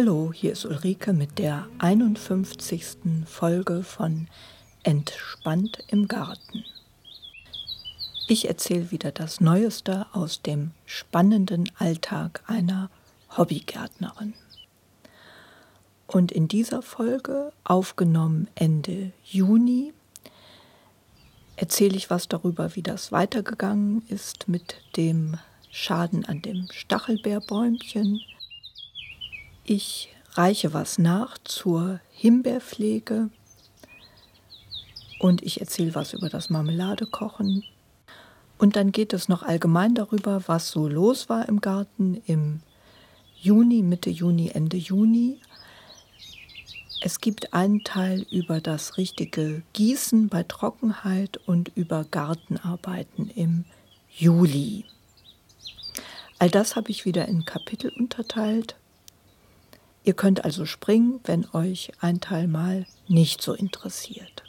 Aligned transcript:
Hallo, 0.00 0.32
hier 0.32 0.52
ist 0.52 0.64
Ulrike 0.64 1.12
mit 1.12 1.40
der 1.40 1.66
51. 1.78 3.26
Folge 3.26 3.82
von 3.82 4.28
Entspannt 4.84 5.80
im 5.88 6.06
Garten. 6.06 6.64
Ich 8.28 8.46
erzähle 8.46 8.92
wieder 8.92 9.10
das 9.10 9.40
Neueste 9.40 10.06
aus 10.12 10.40
dem 10.40 10.70
spannenden 10.86 11.68
Alltag 11.80 12.44
einer 12.46 12.90
Hobbygärtnerin. 13.36 14.34
Und 16.06 16.30
in 16.30 16.46
dieser 16.46 16.82
Folge, 16.82 17.52
aufgenommen 17.64 18.46
Ende 18.54 19.10
Juni, 19.24 19.92
erzähle 21.56 21.96
ich 21.96 22.08
was 22.08 22.28
darüber, 22.28 22.76
wie 22.76 22.82
das 22.82 23.10
weitergegangen 23.10 24.04
ist 24.06 24.46
mit 24.46 24.76
dem 24.96 25.38
Schaden 25.72 26.24
an 26.24 26.40
dem 26.40 26.68
Stachelbeerbäumchen, 26.70 28.20
ich 29.70 30.08
reiche 30.32 30.72
was 30.72 30.98
nach 30.98 31.36
zur 31.38 32.00
Himbeerpflege 32.12 33.28
und 35.18 35.42
ich 35.42 35.60
erzähle 35.60 35.94
was 35.94 36.14
über 36.14 36.28
das 36.28 36.48
Marmeladekochen. 36.48 37.64
Und 38.56 38.76
dann 38.76 38.92
geht 38.92 39.12
es 39.12 39.28
noch 39.28 39.42
allgemein 39.42 39.94
darüber, 39.94 40.42
was 40.46 40.70
so 40.70 40.88
los 40.88 41.28
war 41.28 41.48
im 41.48 41.60
Garten 41.60 42.22
im 42.26 42.60
Juni, 43.40 43.82
Mitte 43.82 44.10
Juni, 44.10 44.50
Ende 44.52 44.76
Juni. 44.76 45.38
Es 47.00 47.20
gibt 47.20 47.54
einen 47.54 47.84
Teil 47.84 48.26
über 48.30 48.60
das 48.60 48.96
richtige 48.96 49.62
Gießen 49.74 50.28
bei 50.28 50.42
Trockenheit 50.42 51.36
und 51.46 51.70
über 51.76 52.04
Gartenarbeiten 52.04 53.30
im 53.30 53.64
Juli. 54.10 54.84
All 56.40 56.50
das 56.50 56.74
habe 56.74 56.90
ich 56.90 57.04
wieder 57.04 57.28
in 57.28 57.44
Kapitel 57.44 57.92
unterteilt. 57.96 58.76
Ihr 60.08 60.14
könnt 60.14 60.42
also 60.42 60.64
springen, 60.64 61.20
wenn 61.24 61.46
euch 61.52 61.92
ein 62.00 62.22
Teil 62.22 62.48
mal 62.48 62.86
nicht 63.08 63.42
so 63.42 63.52
interessiert. 63.52 64.42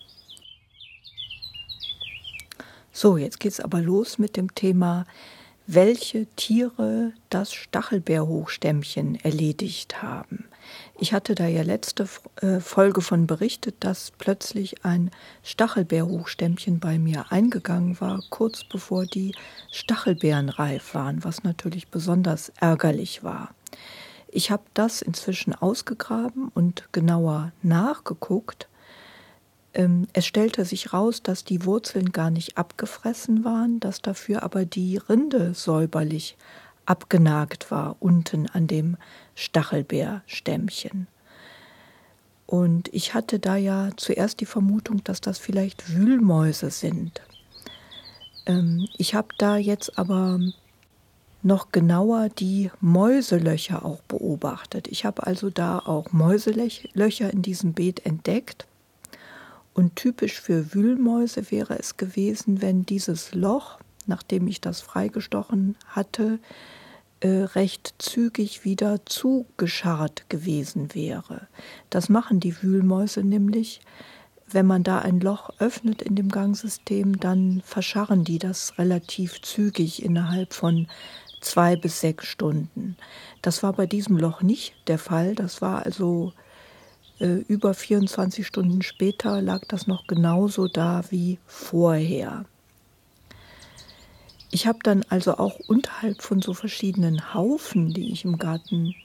So, 2.94 3.18
jetzt 3.18 3.42
geht 3.42 3.52
es 3.52 3.60
aber 3.60 3.82
los 3.82 4.20
mit 4.20 4.38
dem 4.38 4.56
Thema, 4.56 5.06
welche 5.68 6.28
Tiere 6.38 7.12
das 7.30 7.52
Stachelbeerhochstämmchen 7.52 9.16
erledigt 9.16 10.02
haben. 10.02 10.46
Ich 10.98 11.12
hatte 11.12 11.36
da 11.36 11.46
ja 11.46 11.64
letzte 11.64 12.08
äh, 12.38 12.62
Folge 12.62 13.02
von 13.02 13.28
berichtet, 13.28 13.76
dass 13.82 14.14
plötzlich 14.18 14.86
ein 14.86 15.12
Stachelbeerhochstämmchen 15.44 16.80
bei 16.80 16.98
mir 16.98 17.34
eingegangen 17.34 18.00
war, 18.00 18.24
kurz 18.30 18.64
bevor 18.64 19.06
die 19.06 19.36
Stachelbeeren 19.72 20.48
reif 20.48 20.94
waren, 20.94 21.26
was 21.26 21.44
natürlich 21.44 21.90
besonders 21.90 22.48
ärgerlich 22.62 23.26
war. 23.26 23.54
Ich 24.32 24.52
habe 24.52 24.64
das 24.74 25.02
inzwischen 25.02 25.54
ausgegraben 25.54 26.50
und 26.54 26.88
genauer 26.92 27.52
nachgeguckt. 27.64 28.68
Ähm, 29.74 30.08
es 30.14 30.26
stellte 30.26 30.66
sich 30.66 30.94
raus, 30.94 31.24
dass 31.24 31.44
die 31.44 31.66
Wurzeln 31.66 32.12
gar 32.12 32.30
nicht 32.30 32.58
abgefressen 32.58 33.44
waren, 33.44 33.80
dass 33.80 34.02
dafür 34.02 34.44
aber 34.44 34.66
die 34.66 34.98
Rinde 34.98 35.54
säuberlich 35.54 36.38
abgenagt 36.86 37.70
war 37.70 37.96
unten 38.00 38.48
an 38.48 38.68
dem 38.68 38.98
Stachelbeerstämmchen. 39.36 41.08
Und 42.48 42.92
ich 42.92 43.14
hatte 43.14 43.38
da 43.38 43.58
ja 43.58 43.92
zuerst 43.96 44.40
die 44.42 44.48
Vermutung, 44.48 45.04
dass 45.04 45.22
das 45.22 45.38
vielleicht 45.38 45.96
Wühlmäuse 45.96 46.72
sind. 46.72 47.22
Ähm, 48.48 48.88
ich 48.98 49.14
habe 49.14 49.28
da 49.38 49.58
jetzt 49.58 50.00
aber 50.00 50.40
noch 51.42 51.72
genauer 51.72 52.30
die 52.30 52.70
Mäuselöcher 52.82 53.86
auch 53.86 54.02
beobachtet. 54.02 54.88
Ich 54.88 55.06
habe 55.06 55.26
also 55.26 55.50
da 55.50 55.80
auch 55.80 56.12
Mäuselöcher 56.12 57.32
in 57.32 57.42
diesem 57.42 57.74
Beet 57.74 58.06
entdeckt. 58.06 58.68
Und 59.74 59.96
typisch 59.96 60.42
für 60.42 60.74
Wühlmäuse 60.74 61.52
wäre 61.52 61.80
es 61.80 61.96
gewesen, 61.96 62.62
wenn 62.62 62.86
dieses 62.86 63.34
Loch, 63.34 63.80
nachdem 64.08 64.48
ich 64.48 64.60
das 64.60 64.82
freigestochen 64.82 65.78
hatte, 65.88 66.40
äh, 67.22 67.44
recht 67.44 67.96
zügig 67.98 68.66
wieder 68.66 69.06
zugescharrt 69.06 70.30
gewesen 70.30 70.94
wäre. 70.94 71.48
Das 71.90 72.10
machen 72.10 72.40
die 72.40 72.62
Wühlmäuse 72.62 73.24
nämlich. 73.24 73.82
Wenn 74.52 74.66
man 74.66 74.84
da 74.84 75.00
ein 75.00 75.20
Loch 75.20 75.52
öffnet 75.60 76.02
in 76.02 76.16
dem 76.16 76.30
Gangsystem, 76.30 77.20
dann 77.20 77.62
verscharren 77.64 78.24
die 78.24 78.40
das 78.40 78.80
relativ 78.80 79.42
zügig 79.42 80.04
innerhalb 80.04 80.54
von 80.54 80.88
zwei 81.42 81.76
bis 81.76 82.02
sechs 82.02 82.28
Stunden. 82.28 82.98
Das 83.42 83.64
war 83.64 83.74
bei 83.74 83.86
diesem 83.86 84.18
Loch 84.18 84.42
nicht 84.42 84.74
der 84.88 85.00
Fall. 85.00 85.36
Das 85.36 85.62
war 85.62 85.86
also 85.86 86.34
äh, 87.20 87.44
über 87.48 87.74
24 87.74 88.46
Stunden 88.48 88.82
später 88.82 89.42
lag 89.42 89.66
das 89.68 89.88
noch 89.88 90.08
genauso 90.08 90.68
da 90.68 91.04
wie 91.10 91.40
vorher. 91.46 92.46
Ich 94.52 94.66
habe 94.66 94.80
dann 94.82 95.06
also 95.10 95.38
auch 95.38 95.60
unterhalb 95.68 96.22
von 96.22 96.42
so 96.42 96.54
verschiedenen 96.54 97.34
Haufen, 97.34 97.94
die 97.94 98.12
ich 98.12 98.26
im 98.26 98.38
Garten 98.38 98.96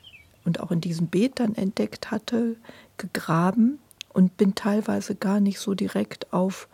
und 0.44 0.60
auch 0.60 0.70
in 0.70 0.80
diesem 0.80 1.08
Beet 1.08 1.38
dann 1.40 1.54
entdeckt 1.54 2.10
hatte, 2.10 2.56
gegraben 2.96 3.78
und 4.12 4.36
bin 4.36 4.54
teilweise 4.54 5.14
gar 5.14 5.40
nicht 5.40 5.58
so 5.58 5.74
direkt 5.74 6.32
auf 6.32 6.68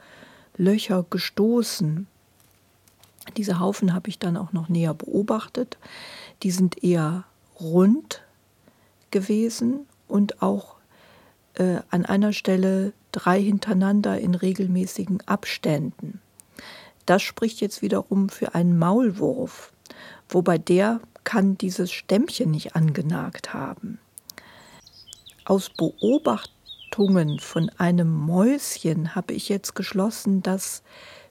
Löcher 0.56 1.04
gestoßen. 1.08 2.06
Diese 3.36 3.60
Haufen 3.60 3.94
habe 3.94 4.08
ich 4.08 4.18
dann 4.18 4.36
auch 4.36 4.52
noch 4.52 4.68
näher 4.68 4.94
beobachtet. 4.94 5.78
Die 6.42 6.50
sind 6.50 6.82
eher 6.82 7.24
rund 7.60 8.22
gewesen 9.10 9.86
und 10.08 10.42
auch 10.42 10.76
äh, 11.54 11.78
an 11.90 12.04
einer 12.06 12.32
Stelle 12.32 12.92
drei 13.12 13.42
hintereinander 13.42 14.18
in 14.18 14.34
regelmäßigen 14.34 15.22
Abständen. 15.26 16.20
Das 17.06 17.22
spricht 17.22 17.60
jetzt 17.60 17.82
wiederum 17.82 18.28
für 18.28 18.54
einen 18.54 18.78
Maulwurf, 18.78 19.72
wobei 20.28 20.58
der 20.58 21.00
kann 21.24 21.58
dieses 21.58 21.90
Stämmchen 21.90 22.50
nicht 22.50 22.76
angenagt 22.76 23.52
haben. 23.52 23.98
Aus 25.44 25.70
Beobachtungen 25.70 27.40
von 27.40 27.70
einem 27.78 28.12
Mäuschen 28.12 29.14
habe 29.14 29.34
ich 29.34 29.48
jetzt 29.48 29.74
geschlossen, 29.74 30.42
dass 30.42 30.82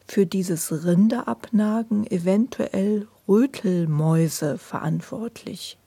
für 0.09 0.25
dieses 0.25 0.85
Rinderabnagen 0.85 2.09
eventuell 2.09 3.07
Rötelmäuse 3.27 4.57
verantwortlich 4.57 5.77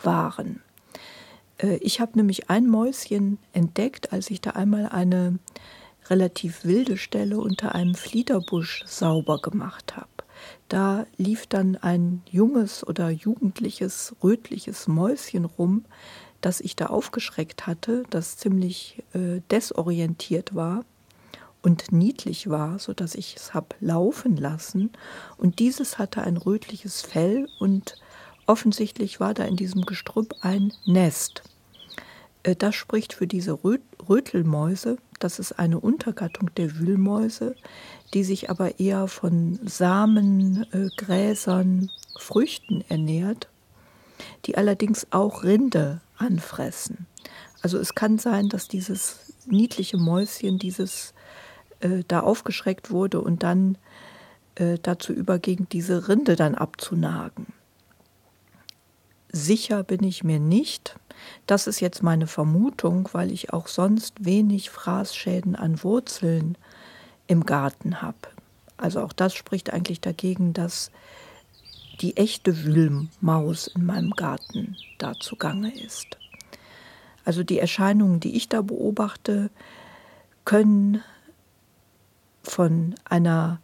waren. 0.00 0.62
Äh, 1.58 1.78
ich 1.78 2.00
habe 2.00 2.12
nämlich 2.14 2.50
ein 2.50 2.68
Mäuschen 2.68 3.38
entdeckt, 3.52 4.12
als 4.12 4.30
ich 4.30 4.40
da 4.40 4.50
einmal 4.50 4.86
eine 4.86 5.40
relativ 6.08 6.64
wilde 6.64 6.96
Stelle 6.96 7.40
unter 7.40 7.74
einem 7.74 7.96
Fliederbusch 7.96 8.84
sauber 8.86 9.40
gemacht 9.40 9.96
habe. 9.96 10.06
Da 10.68 11.06
lief 11.16 11.48
dann 11.48 11.74
ein 11.74 12.22
junges 12.30 12.86
oder 12.86 13.10
jugendliches 13.10 14.14
rötliches 14.22 14.86
Mäuschen 14.86 15.44
rum, 15.44 15.84
das 16.40 16.60
ich 16.60 16.76
da 16.76 16.86
aufgeschreckt 16.86 17.66
hatte, 17.66 18.04
das 18.10 18.36
ziemlich 18.36 19.02
äh, 19.14 19.40
desorientiert 19.50 20.54
war 20.54 20.84
und 21.62 21.92
niedlich 21.92 22.48
war, 22.48 22.78
so 22.78 22.92
dass 22.92 23.14
ich 23.14 23.36
es 23.36 23.54
habe 23.54 23.76
laufen 23.80 24.36
lassen. 24.36 24.90
Und 25.36 25.58
dieses 25.58 25.98
hatte 25.98 26.22
ein 26.22 26.36
rötliches 26.36 27.02
Fell 27.02 27.48
und 27.58 27.96
offensichtlich 28.46 29.20
war 29.20 29.34
da 29.34 29.44
in 29.44 29.56
diesem 29.56 29.82
Gestrüpp 29.82 30.34
ein 30.40 30.72
Nest. 30.86 31.42
Äh, 32.42 32.56
das 32.56 32.74
spricht 32.74 33.12
für 33.12 33.26
diese 33.26 33.58
Rötelmäuse. 34.08 34.98
Das 35.18 35.38
ist 35.38 35.58
eine 35.58 35.80
Untergattung 35.80 36.54
der 36.54 36.78
Wühlmäuse, 36.78 37.56
die 38.14 38.24
sich 38.24 38.50
aber 38.50 38.78
eher 38.78 39.08
von 39.08 39.58
Samen, 39.64 40.64
äh, 40.72 40.88
Gräsern, 40.96 41.90
Früchten 42.18 42.84
ernährt, 42.88 43.48
die 44.46 44.56
allerdings 44.56 45.08
auch 45.10 45.44
Rinde 45.44 46.00
anfressen. 46.16 47.06
Also 47.62 47.78
es 47.78 47.94
kann 47.94 48.18
sein, 48.18 48.48
dass 48.48 48.68
dieses 48.68 49.32
niedliche 49.46 49.98
Mäuschen, 49.98 50.58
dieses 50.58 51.12
äh, 51.80 52.02
da 52.08 52.20
aufgeschreckt 52.20 52.90
wurde 52.90 53.20
und 53.20 53.42
dann 53.42 53.78
äh, 54.54 54.78
dazu 54.82 55.12
überging, 55.12 55.66
diese 55.70 56.08
Rinde 56.08 56.36
dann 56.36 56.54
abzunagen. 56.54 57.46
Sicher 59.30 59.84
bin 59.84 60.02
ich 60.02 60.24
mir 60.24 60.40
nicht. 60.40 60.96
Das 61.46 61.66
ist 61.66 61.80
jetzt 61.80 62.02
meine 62.02 62.26
Vermutung, 62.26 63.08
weil 63.12 63.30
ich 63.30 63.52
auch 63.52 63.68
sonst 63.68 64.24
wenig 64.24 64.70
Fraßschäden 64.70 65.54
an 65.54 65.82
Wurzeln 65.82 66.56
im 67.26 67.44
Garten 67.44 68.00
habe. 68.00 68.16
Also 68.76 69.02
auch 69.02 69.12
das 69.12 69.34
spricht 69.34 69.72
eigentlich 69.72 70.00
dagegen, 70.00 70.54
dass 70.54 70.90
die 72.00 72.16
echte 72.16 72.64
Wühlmaus 72.64 73.66
in 73.66 73.84
meinem 73.84 74.12
Garten 74.12 74.76
da 74.98 75.14
zugange 75.14 75.74
ist. 75.74 76.16
Also 77.24 77.42
die 77.42 77.58
Erscheinungen, 77.58 78.20
die 78.20 78.36
ich 78.36 78.48
da 78.48 78.62
beobachte, 78.62 79.50
können 80.44 81.02
von 82.50 82.94
einer 83.04 83.60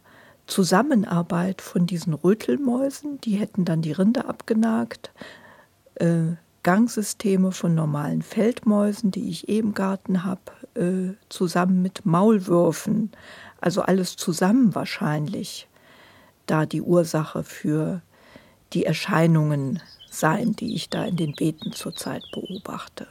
Zusammenarbeit 0.47 1.61
von 1.61 1.85
diesen 1.85 2.13
Rötelmäusen, 2.13 3.19
die 3.21 3.35
hätten 3.35 3.65
dann 3.65 3.81
die 3.81 3.91
Rinde 3.91 4.25
abgenagt, 4.25 5.11
äh, 5.95 6.35
Gangsysteme 6.63 7.51
von 7.51 7.75
normalen 7.75 8.23
Feldmäusen, 8.23 9.11
die 9.11 9.29
ich 9.29 9.49
eben 9.49 9.67
im 9.67 9.73
Garten 9.75 10.23
habe, 10.23 10.41
äh, 10.73 11.13
zusammen 11.29 11.83
mit 11.83 12.05
Maulwürfen. 12.05 13.11
Also 13.61 13.83
alles 13.83 14.15
zusammen 14.15 14.73
wahrscheinlich, 14.73 15.67
da 16.47 16.65
die 16.65 16.81
Ursache 16.81 17.43
für 17.43 18.01
die 18.73 18.85
Erscheinungen 18.85 19.79
sein, 20.09 20.53
die 20.53 20.75
ich 20.75 20.89
da 20.89 21.05
in 21.05 21.17
den 21.17 21.33
Beeten 21.33 21.71
zurzeit 21.71 22.23
beobachte. 22.33 23.07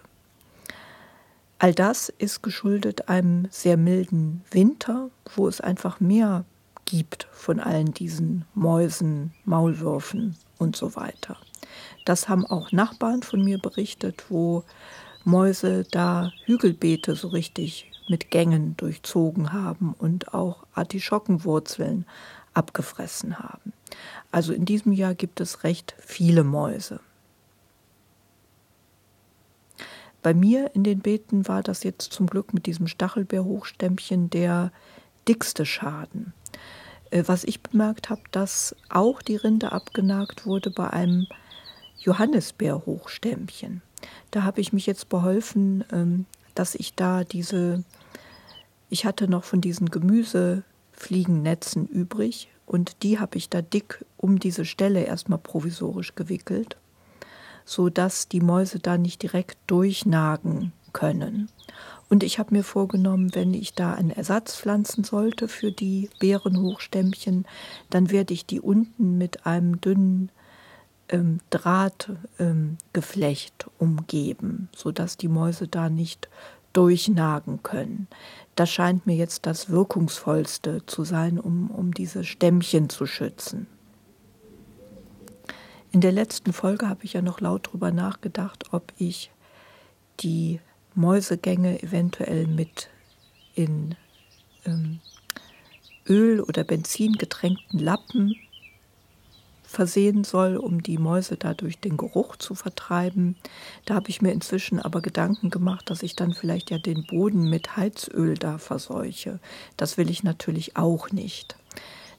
All 1.59 1.73
das 1.73 2.09
ist 2.09 2.43
geschuldet 2.43 3.09
einem 3.09 3.47
sehr 3.51 3.77
milden 3.77 4.43
Winter, 4.51 5.11
wo 5.35 5.49
es 5.49 5.61
einfach 5.61 6.01
mehr 6.01 6.45
gibt 6.85 7.29
von 7.33 7.61
allen 7.61 7.95
diesen 7.95 8.45
Mäusen, 8.55 9.33
Maulwürfen 9.45 10.37
und 10.59 10.77
so 10.77 10.97
weiter. 10.97 11.37
Das 12.05 12.29
haben 12.29 12.45
auch 12.45 12.73
Nachbarn 12.73 13.23
von 13.23 13.43
mir 13.43 13.59
berichtet, 13.59 14.25
wo 14.29 14.65
Mäuse 15.25 15.85
da 15.91 16.33
Hügelbeete 16.45 17.17
so 17.17 17.29
richtig 17.29 17.91
mit 18.09 18.31
Gängen 18.31 18.77
durchzogen 18.77 19.53
haben 19.53 19.95
und 19.99 20.35
auch 20.35 20.67
Artischockenwurzeln 20.75 22.05
abgefressen 22.53 23.39
haben. 23.39 23.73
Also 24.31 24.53
in 24.53 24.65
diesem 24.65 24.93
Jahr 24.93 25.15
gibt 25.15 25.41
es 25.41 25.65
recht 25.65 25.95
viele 25.99 26.45
Mäuse. 26.45 27.01
Bei 30.25 30.33
mir 30.33 30.75
in 30.75 30.85
den 30.85 31.01
Beeten 31.01 31.47
war 31.49 31.63
das 31.63 31.83
jetzt 31.83 32.15
zum 32.15 32.27
Glück 32.27 32.55
mit 32.55 32.65
diesem 32.65 32.87
Stachelbeerhochstämmchen 32.87 34.31
der 34.31 34.73
dickste 35.29 35.67
Schaden. 35.67 36.33
Äh, 37.11 37.25
was 37.27 37.45
ich 37.45 37.61
bemerkt 37.61 38.09
habe, 38.09 38.23
dass 38.31 38.75
auch 38.89 39.21
die 39.21 39.37
Rinde 39.37 39.73
abgenagt 39.73 40.47
wurde 40.47 40.71
bei 40.71 40.89
einem 40.89 41.27
Johannisbeerhochstämmchen. 41.99 43.83
Da 44.31 44.45
habe 44.45 44.63
ich 44.63 44.73
mich 44.73 44.87
jetzt 44.87 45.11
beholfen, 45.11 45.85
ähm, 45.93 46.25
dass 46.55 46.75
ich 46.75 46.95
da 46.95 47.25
diese, 47.25 47.85
ich 48.89 49.05
hatte 49.05 49.29
noch 49.29 49.45
von 49.45 49.61
diesen 49.61 49.91
Gemüsefliegennetzen 49.91 51.87
übrig 51.87 52.49
und 52.65 53.03
die 53.03 53.19
habe 53.19 53.37
ich 53.37 53.51
da 53.51 53.61
dick 53.61 54.03
um 54.17 54.39
diese 54.39 54.65
Stelle 54.65 55.05
erstmal 55.05 55.39
provisorisch 55.39 56.15
gewickelt 56.15 56.79
so 57.65 57.89
dass 57.89 58.29
die 58.29 58.41
Mäuse 58.41 58.79
da 58.79 58.99
nicht 58.99 59.23
direkt 59.23 59.59
durchnagen 59.67 60.73
können. 60.93 61.49
Und 62.09 62.23
ich 62.23 62.39
habe 62.39 62.55
mir 62.55 62.65
vorgenommen, 62.65 63.35
wenn 63.35 63.55
ich 63.55 63.75
da 63.75 63.95
einen 63.95 64.11
Ersatz 64.11 64.57
pflanzen 64.57 65.05
sollte 65.05 65.49
für 65.49 65.73
die 65.73 66.11
Beerenhochstämmchen, 66.21 67.47
dann 67.91 68.11
werde 68.11 68.35
ich 68.35 68.47
die 68.47 68.61
unten 68.61 69.19
mit 69.19 69.47
einem 69.47 69.81
dünnen 69.81 70.31
ähm, 71.09 71.41
Drahtgeflecht 71.51 73.65
ähm, 73.65 73.71
umgeben, 73.79 74.69
sodass 74.77 75.17
die 75.17 75.29
Mäuse 75.29 75.69
da 75.69 75.89
nicht 75.89 76.29
durchnagen 76.73 77.63
können. 77.63 78.09
Das 78.55 78.71
scheint 78.71 79.07
mir 79.07 79.17
jetzt 79.17 79.47
das 79.47 79.71
Wirkungsvollste 79.71 80.85
zu 80.87 81.05
sein, 81.05 81.41
um, 81.41 81.71
um 81.71 81.95
diese 81.95 82.25
Stämmchen 82.25 82.89
zu 82.89 83.07
schützen. 83.07 83.67
In 85.95 86.01
der 86.01 86.11
letzten 86.11 86.53
Folge 86.53 86.89
habe 86.89 87.05
ich 87.05 87.13
ja 87.13 87.23
noch 87.23 87.41
laut 87.41 87.69
darüber 87.69 87.93
nachgedacht, 87.93 88.73
ob 88.73 88.93
ich 88.99 89.31
die 90.19 90.59
Mäusegänge 90.97 91.81
eventuell 91.85 92.49
mit 92.49 92.89
in 93.55 93.95
ähm, 94.67 94.99
Öl 96.09 96.41
oder 96.41 96.65
Benzin 96.65 97.13
getränkten 97.13 97.79
Lappen 97.79 98.35
versehen 99.63 100.25
soll, 100.25 100.57
um 100.57 100.83
die 100.83 100.99
Mäuse 100.99 101.37
dadurch 101.37 101.79
den 101.79 101.97
Geruch 101.97 102.35
zu 102.39 102.57
vertreiben. 102.57 103.37
Da 103.85 103.95
habe 103.95 104.11
ich 104.11 104.21
mir 104.21 104.33
inzwischen 104.33 104.81
aber 104.81 105.01
Gedanken 105.01 105.49
gemacht, 105.49 105.91
dass 105.91 106.03
ich 106.03 106.17
dann 106.17 106.33
vielleicht 106.33 106.73
ja 106.73 106.79
den 106.79 107.07
Boden 107.07 107.49
mit 107.49 107.77
Heizöl 107.77 108.35
da 108.35 108.59
verseuche. 108.59 109.39
Das 109.77 109.97
will 109.97 110.11
ich 110.11 110.25
natürlich 110.25 110.77
auch 110.77 111.13
nicht. 111.13 111.55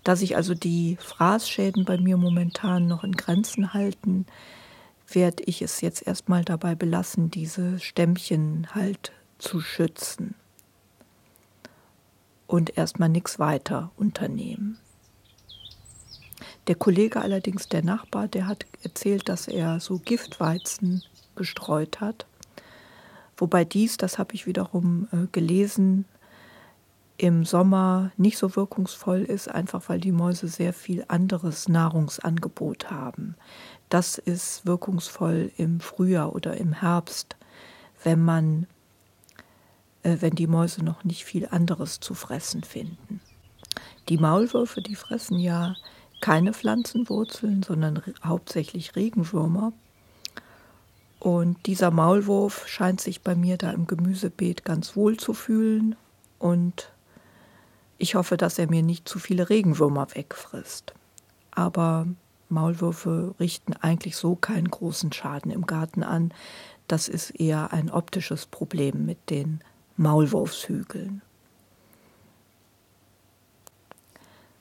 Da 0.06 0.16
sich 0.16 0.36
also 0.36 0.54
die 0.54 0.98
Fraßschäden 1.02 1.84
bei 1.84 1.98
mir 1.98 2.16
momentan 2.16 2.88
noch 2.88 3.04
in 3.04 3.14
Grenzen 3.14 3.74
halten, 3.74 4.28
werde 5.12 5.44
ich 5.46 5.64
es 5.64 5.82
jetzt 5.82 6.06
erstmal 6.06 6.46
dabei 6.46 6.76
belassen, 6.76 7.32
diese 7.32 7.80
Stämmchen 7.80 8.68
halt 8.76 9.12
zu 9.40 9.60
schützen 9.60 10.36
und 12.46 12.78
erstmal 12.78 13.10
nichts 13.10 13.40
weiter 13.40 13.92
unternehmen. 13.98 14.78
Der 16.68 16.76
Kollege 16.76 17.22
allerdings, 17.22 17.68
der 17.68 17.84
Nachbar, 17.84 18.28
der 18.28 18.46
hat 18.46 18.68
erzählt, 18.84 19.28
dass 19.28 19.48
er 19.48 19.80
so 19.80 19.98
Giftweizen 19.98 21.02
gestreut 21.36 22.00
hat. 22.00 22.28
Wobei 23.38 23.66
dies, 23.66 23.98
das 23.98 24.20
habe 24.20 24.36
ich 24.36 24.46
wiederum 24.46 25.08
äh, 25.12 25.26
gelesen, 25.32 26.06
im 27.18 27.46
Sommer 27.46 28.12
nicht 28.18 28.38
so 28.38 28.56
wirkungsvoll 28.56 29.22
ist, 29.22 29.50
einfach 29.50 29.88
weil 29.88 30.00
die 30.00 30.12
Mäuse 30.12 30.48
sehr 30.48 30.74
viel 30.74 31.06
anderes 31.08 31.70
Nahrungsangebot 31.70 32.92
haben. 32.92 33.36
Das 33.90 34.18
ist 34.18 34.66
wirkungsvoll 34.66 35.52
im 35.58 35.80
Frühjahr 35.80 36.36
oder 36.36 36.58
im 36.58 36.74
Herbst, 36.74 37.38
wenn 38.04 38.22
man, 38.22 38.68
äh, 40.04 40.18
wenn 40.20 40.36
die 40.36 40.48
Mäuse 40.48 40.84
noch 40.84 41.04
nicht 41.04 41.24
viel 41.24 41.48
anderes 41.48 42.00
zu 42.00 42.14
fressen 42.16 42.64
finden. 42.64 43.22
Die 44.10 44.18
Maulwürfe, 44.18 44.82
die 44.82 44.96
fressen 44.96 45.40
ja 45.40 45.76
keine 46.22 46.54
Pflanzenwurzeln, 46.54 47.64
sondern 47.64 48.02
hauptsächlich 48.24 48.96
Regenwürmer. 48.96 49.74
Und 51.20 51.66
dieser 51.66 51.92
Maulwurf 51.92 52.68
scheint 52.68 53.02
sich 53.02 53.22
bei 53.22 53.36
mir 53.36 53.58
da 53.58 53.72
im 53.72 53.88
Gemüsebeet 53.88 54.66
ganz 54.66 54.96
wohl 54.96 55.18
zu 55.18 55.34
fühlen 55.34 55.96
und 56.40 56.92
ich 57.98 58.16
hoffe, 58.16 58.38
dass 58.38 58.60
er 58.60 58.70
mir 58.70 58.84
nicht 58.84 59.08
zu 59.08 59.20
viele 59.20 59.50
Regenwürmer 59.50 60.08
wegfrisst. 60.14 60.94
Aber 61.52 62.08
Maulwürfe 62.50 63.34
richten 63.40 63.74
eigentlich 63.74 64.18
so 64.18 64.36
keinen 64.36 64.70
großen 64.70 65.12
Schaden 65.12 65.52
im 65.52 65.66
Garten 65.66 66.04
an. 66.04 66.34
Das 66.88 67.08
ist 67.08 67.32
eher 67.32 67.74
ein 67.74 67.90
optisches 67.90 68.46
Problem 68.46 69.06
mit 69.06 69.30
den 69.30 69.62
Maulwurfshügeln. 69.98 71.22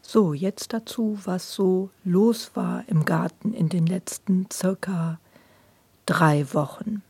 So, 0.01 0.33
jetzt 0.33 0.73
dazu, 0.73 1.19
was 1.25 1.53
so 1.53 1.91
los 2.05 2.53
war 2.55 2.85
im 2.89 3.05
Garten 3.05 3.53
in 3.53 3.69
den 3.69 3.87
letzten 3.87 4.47
circa 4.53 5.19
drei 6.07 6.53
Wochen. 6.53 7.03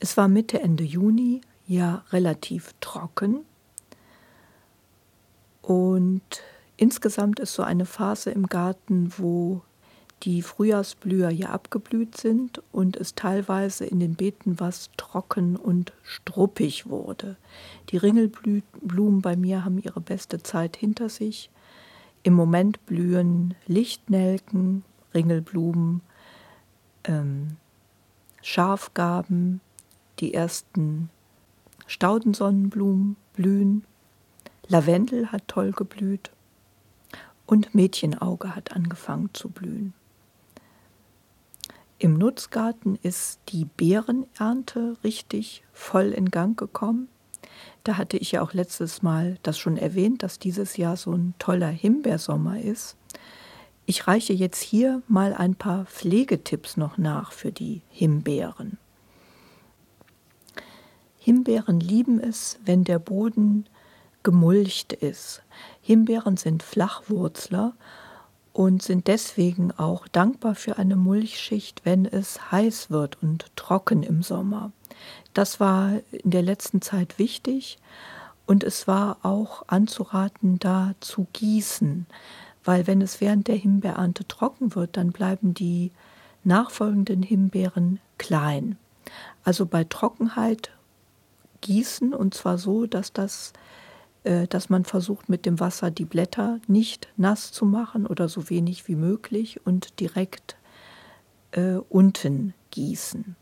Es 0.00 0.16
war 0.16 0.28
Mitte, 0.28 0.60
Ende 0.60 0.82
Juni, 0.82 1.42
ja 1.68 2.04
relativ 2.10 2.74
trocken. 2.80 3.44
Und 5.62 6.42
insgesamt 6.76 7.38
ist 7.40 7.54
so 7.54 7.62
eine 7.62 7.86
Phase 7.86 8.30
im 8.30 8.48
Garten, 8.48 9.12
wo 9.16 9.62
die 10.24 10.42
Frühjahrsblüher 10.42 11.30
ja 11.30 11.48
abgeblüht 11.48 12.16
sind 12.16 12.62
und 12.70 12.96
es 12.96 13.14
teilweise 13.14 13.84
in 13.84 13.98
den 13.98 14.14
Beeten 14.14 14.60
was 14.60 14.90
trocken 14.96 15.56
und 15.56 15.92
struppig 16.04 16.88
wurde. 16.88 17.36
Die 17.90 17.96
Ringelblumen 17.96 19.20
bei 19.20 19.36
mir 19.36 19.64
haben 19.64 19.78
ihre 19.78 20.00
beste 20.00 20.42
Zeit 20.42 20.76
hinter 20.76 21.08
sich. 21.08 21.50
Im 22.22 22.34
Moment 22.34 22.84
blühen 22.86 23.54
Lichtnelken, 23.66 24.84
Ringelblumen, 25.12 26.02
ähm, 27.04 27.56
Schafgaben, 28.42 29.60
die 30.20 30.34
ersten 30.34 31.10
Staudensonnenblumen 31.86 33.16
blühen 33.34 33.84
Lavendel 34.72 35.30
hat 35.30 35.48
toll 35.48 35.72
geblüht 35.72 36.30
und 37.44 37.74
Mädchenauge 37.74 38.56
hat 38.56 38.74
angefangen 38.74 39.28
zu 39.34 39.50
blühen. 39.50 39.92
Im 41.98 42.14
Nutzgarten 42.14 42.98
ist 43.02 43.38
die 43.50 43.66
Beerenernte 43.66 44.96
richtig 45.04 45.62
voll 45.74 46.12
in 46.12 46.30
Gang 46.30 46.58
gekommen. 46.58 47.08
Da 47.84 47.98
hatte 47.98 48.16
ich 48.16 48.32
ja 48.32 48.40
auch 48.40 48.54
letztes 48.54 49.02
Mal 49.02 49.36
das 49.42 49.58
schon 49.58 49.76
erwähnt, 49.76 50.22
dass 50.22 50.38
dieses 50.38 50.78
Jahr 50.78 50.96
so 50.96 51.12
ein 51.12 51.34
toller 51.38 51.68
Himbeersommer 51.68 52.58
ist. 52.58 52.96
Ich 53.84 54.06
reiche 54.06 54.32
jetzt 54.32 54.62
hier 54.62 55.02
mal 55.06 55.34
ein 55.34 55.54
paar 55.54 55.84
Pflegetipps 55.84 56.78
noch 56.78 56.96
nach 56.96 57.32
für 57.32 57.52
die 57.52 57.82
Himbeeren. 57.90 58.78
Himbeeren 61.18 61.78
lieben 61.78 62.18
es, 62.18 62.58
wenn 62.64 62.84
der 62.84 62.98
Boden 62.98 63.66
gemulcht 64.22 64.92
ist. 64.92 65.42
Himbeeren 65.80 66.36
sind 66.36 66.62
Flachwurzler 66.62 67.74
und 68.52 68.82
sind 68.82 69.06
deswegen 69.06 69.72
auch 69.72 70.06
dankbar 70.08 70.54
für 70.54 70.78
eine 70.78 70.96
Mulchschicht, 70.96 71.82
wenn 71.84 72.04
es 72.04 72.52
heiß 72.52 72.90
wird 72.90 73.22
und 73.22 73.46
trocken 73.56 74.02
im 74.02 74.22
Sommer. 74.22 74.72
Das 75.34 75.60
war 75.60 75.92
in 76.10 76.30
der 76.30 76.42
letzten 76.42 76.82
Zeit 76.82 77.18
wichtig 77.18 77.78
und 78.46 78.64
es 78.64 78.86
war 78.86 79.18
auch 79.22 79.64
anzuraten, 79.68 80.58
da 80.58 80.94
zu 81.00 81.26
gießen, 81.32 82.06
weil 82.64 82.86
wenn 82.86 83.00
es 83.00 83.20
während 83.20 83.48
der 83.48 83.56
Himbeerernte 83.56 84.26
trocken 84.28 84.74
wird, 84.74 84.96
dann 84.96 85.12
bleiben 85.12 85.54
die 85.54 85.90
nachfolgenden 86.44 87.22
Himbeeren 87.22 88.00
klein. 88.18 88.76
Also 89.44 89.66
bei 89.66 89.84
Trockenheit 89.84 90.70
gießen 91.60 92.12
und 92.12 92.34
zwar 92.34 92.58
so, 92.58 92.86
dass 92.86 93.12
das 93.12 93.52
dass 94.24 94.70
man 94.70 94.84
versucht 94.84 95.28
mit 95.28 95.46
dem 95.46 95.58
Wasser 95.58 95.90
die 95.90 96.04
Blätter 96.04 96.60
nicht 96.68 97.08
nass 97.16 97.50
zu 97.50 97.64
machen 97.64 98.06
oder 98.06 98.28
so 98.28 98.48
wenig 98.50 98.86
wie 98.86 98.94
möglich 98.94 99.60
und 99.66 99.98
direkt 99.98 100.56
äh, 101.52 101.78
unten 101.88 102.54
gießen. 102.70 103.36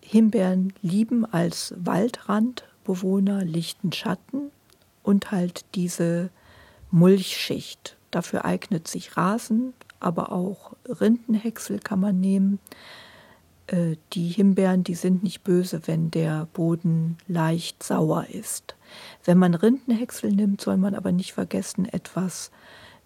Himbeeren 0.00 0.72
lieben 0.82 1.24
als 1.24 1.74
Waldrandbewohner 1.76 3.44
lichten 3.44 3.92
Schatten 3.92 4.50
und 5.02 5.30
halt 5.30 5.64
diese 5.74 6.30
Mulchschicht. 6.90 7.96
Dafür 8.10 8.44
eignet 8.44 8.86
sich 8.86 9.16
Rasen, 9.16 9.72
aber 10.00 10.30
auch 10.30 10.74
Rindenhäcksel 10.86 11.78
kann 11.78 12.00
man 12.00 12.20
nehmen. 12.20 12.58
Äh, 13.66 13.96
die 14.12 14.28
Himbeeren, 14.28 14.84
die 14.84 14.94
sind 14.94 15.22
nicht 15.22 15.42
böse, 15.42 15.82
wenn 15.86 16.10
der 16.10 16.46
Boden 16.52 17.16
leicht 17.26 17.82
sauer 17.82 18.26
ist. 18.30 18.74
Wenn 19.24 19.38
man 19.38 19.54
Rindenhäcksel 19.54 20.32
nimmt, 20.32 20.60
soll 20.60 20.76
man 20.76 20.94
aber 20.94 21.12
nicht 21.12 21.32
vergessen, 21.32 21.86
etwas 21.86 22.50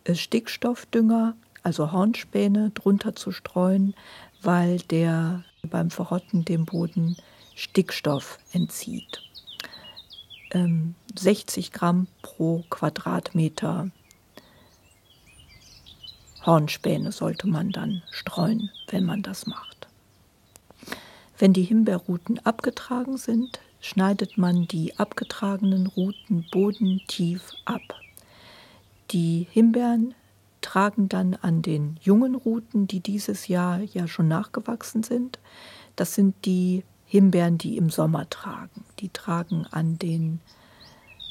äh, 0.05 0.15
Stickstoffdünger, 0.15 1.37
also 1.63 1.93
Hornspäne, 1.93 2.71
drunter 2.71 3.15
zu 3.15 3.31
streuen, 3.31 3.95
weil 4.43 4.79
der 4.79 5.45
beim 5.63 5.91
Verrotten 5.91 6.45
dem 6.45 6.65
Boden 6.65 7.17
Stickstoff 7.55 8.39
entzieht. 8.53 9.23
60 10.53 11.67
ähm, 11.67 11.73
Gramm 11.73 12.07
pro 12.23 12.65
Quadratmeter 12.71 13.91
Hornspäne 16.47 17.13
sollte 17.13 17.47
man 17.47 17.71
dann 17.71 18.03
streuen, 18.11 18.71
wenn 18.89 19.05
man 19.05 19.23
das 19.23 19.47
macht. 19.47 19.78
Wenn 21.39 21.53
die 21.53 21.63
Himbeerruten 21.63 22.41
abgetragen 22.41 23.17
sind, 23.17 23.61
schneidet 23.81 24.39
man 24.39 24.67
die 24.67 24.99
abgetragenen 24.99 25.87
Ruten 25.87 26.45
bodentief 26.51 27.53
ab. 27.65 28.01
Die 29.13 29.47
Himbeeren 29.51 30.15
tragen 30.63 31.09
dann 31.09 31.35
an 31.35 31.63
den 31.63 31.97
jungen 32.03 32.35
Ruten, 32.35 32.89
die 32.89 32.99
dieses 32.99 33.47
Jahr 33.47 33.81
ja 33.81 34.09
schon 34.09 34.27
nachgewachsen 34.27 35.05
sind. 35.05 35.39
Das 35.95 36.15
sind 36.15 36.35
die 36.45 36.83
Himbeeren, 37.07 37.57
die 37.57 37.77
im 37.77 37.89
Sommer 37.89 38.29
tragen. 38.29 38.85
Die 38.99 39.09
tragen 39.09 39.65
an 39.71 39.97
den 39.99 40.41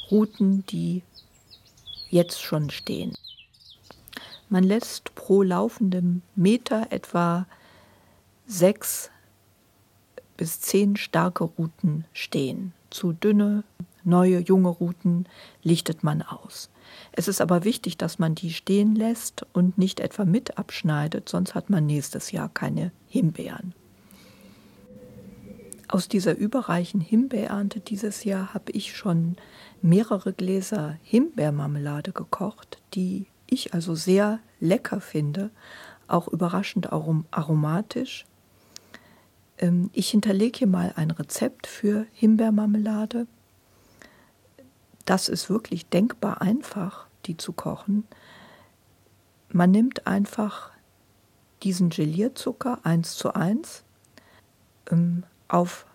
Ruten, 0.10 0.66
die 0.68 1.04
jetzt 2.10 2.42
schon 2.42 2.70
stehen. 2.70 3.14
Man 4.48 4.64
lässt 4.64 5.14
pro 5.16 5.44
laufendem 5.44 6.22
Meter 6.36 6.88
etwa 6.92 7.46
sechs 8.48 9.12
bis 10.38 10.62
zehn 10.62 10.96
starke 10.96 11.44
Ruten 11.44 12.06
stehen. 12.14 12.74
Zu 12.90 13.14
dünne, 13.14 13.64
neue, 14.04 14.40
junge 14.40 14.70
Ruten 14.70 15.26
lichtet 15.64 16.04
man 16.04 16.22
aus. 16.22 16.70
Es 17.12 17.28
ist 17.28 17.42
aber 17.42 17.64
wichtig, 17.64 17.98
dass 17.98 18.20
man 18.20 18.36
die 18.36 18.54
stehen 18.54 18.96
lässt 18.96 19.46
und 19.54 19.78
nicht 19.78 20.00
etwa 20.00 20.24
mit 20.24 20.58
abschneidet, 20.58 21.28
sonst 21.28 21.56
hat 21.56 21.70
man 21.70 21.86
nächstes 21.86 22.32
Jahr 22.32 22.50
keine 22.50 22.92
Himbeeren. 23.08 23.74
Aus 25.90 26.10
dieser 26.10 26.36
überreichen 26.36 27.00
Himbeerernte 27.00 27.80
dieses 27.80 28.24
Jahr 28.26 28.54
habe 28.54 28.72
ich 28.74 28.96
schon 28.96 29.38
mehrere 29.82 30.34
Gläser 30.34 30.98
Himbeermarmelade 31.04 32.12
gekocht, 32.12 32.80
die 32.94 33.28
ich 33.50 33.74
also 33.74 33.96
sehr 33.96 34.40
lecker 34.60 35.00
finde, 35.00 35.50
auch 36.08 36.28
überraschend 36.28 36.92
aromatisch. 36.92 38.26
Ähm, 39.58 39.90
ich 39.94 40.10
hinterlege 40.10 40.60
hier 40.60 40.68
mal 40.68 40.94
ein 40.96 41.12
Rezept 41.12 41.68
für 41.68 42.06
Himbeermarmelade. 42.14 43.28
Das 45.06 45.30
ist 45.30 45.50
wirklich 45.50 45.88
denkbar 45.88 46.42
einfach, 46.42 47.08
die 47.26 47.38
zu 47.38 47.54
kochen. 47.54 48.06
Man 49.50 49.72
nimmt 49.72 50.06
einfach 50.06 50.72
diesen 51.64 51.90
Gelierzucker 51.90 52.80
1 52.84 53.16
zu 53.16 53.34
1 53.34 53.84
auf 55.48 55.86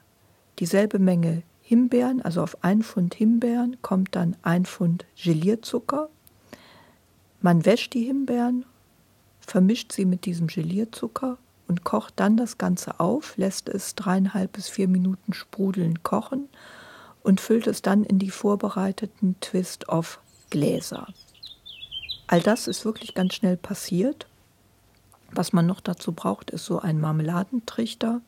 dieselbe 0.58 0.98
Menge 0.98 1.42
Himbeeren, 1.62 2.20
also 2.20 2.42
auf 2.42 2.62
ein 2.64 2.82
Pfund 2.82 3.14
Himbeeren 3.14 3.80
kommt 3.80 4.14
dann 4.14 4.36
ein 4.42 4.66
Pfund 4.66 5.06
Gelierzucker. 5.16 6.08
Man 7.40 7.64
wäscht 7.64 7.94
die 7.94 8.04
Himbeeren, 8.04 8.66
vermischt 9.40 9.92
sie 9.92 10.04
mit 10.04 10.26
diesem 10.26 10.48
Gelierzucker 10.48 11.38
und 11.72 11.84
kocht 11.84 12.12
dann 12.16 12.36
das 12.36 12.58
Ganze 12.58 13.00
auf, 13.00 13.38
lässt 13.38 13.70
es 13.70 13.94
dreieinhalb 13.94 14.52
bis 14.52 14.68
vier 14.68 14.88
Minuten 14.88 15.32
sprudeln 15.32 16.02
kochen 16.02 16.50
und 17.22 17.40
füllt 17.40 17.66
es 17.66 17.80
dann 17.80 18.04
in 18.04 18.18
die 18.18 18.28
vorbereiteten 18.28 19.36
Twist-Off-Gläser. 19.40 21.06
All 22.26 22.42
das 22.42 22.68
ist 22.68 22.84
wirklich 22.84 23.14
ganz 23.14 23.32
schnell 23.32 23.56
passiert. 23.56 24.26
Was 25.30 25.54
man 25.54 25.64
noch 25.64 25.80
dazu 25.80 26.12
braucht, 26.12 26.50
ist 26.50 26.66
so 26.66 26.78
ein 26.78 27.00
Marmeladentrichter 27.00 28.20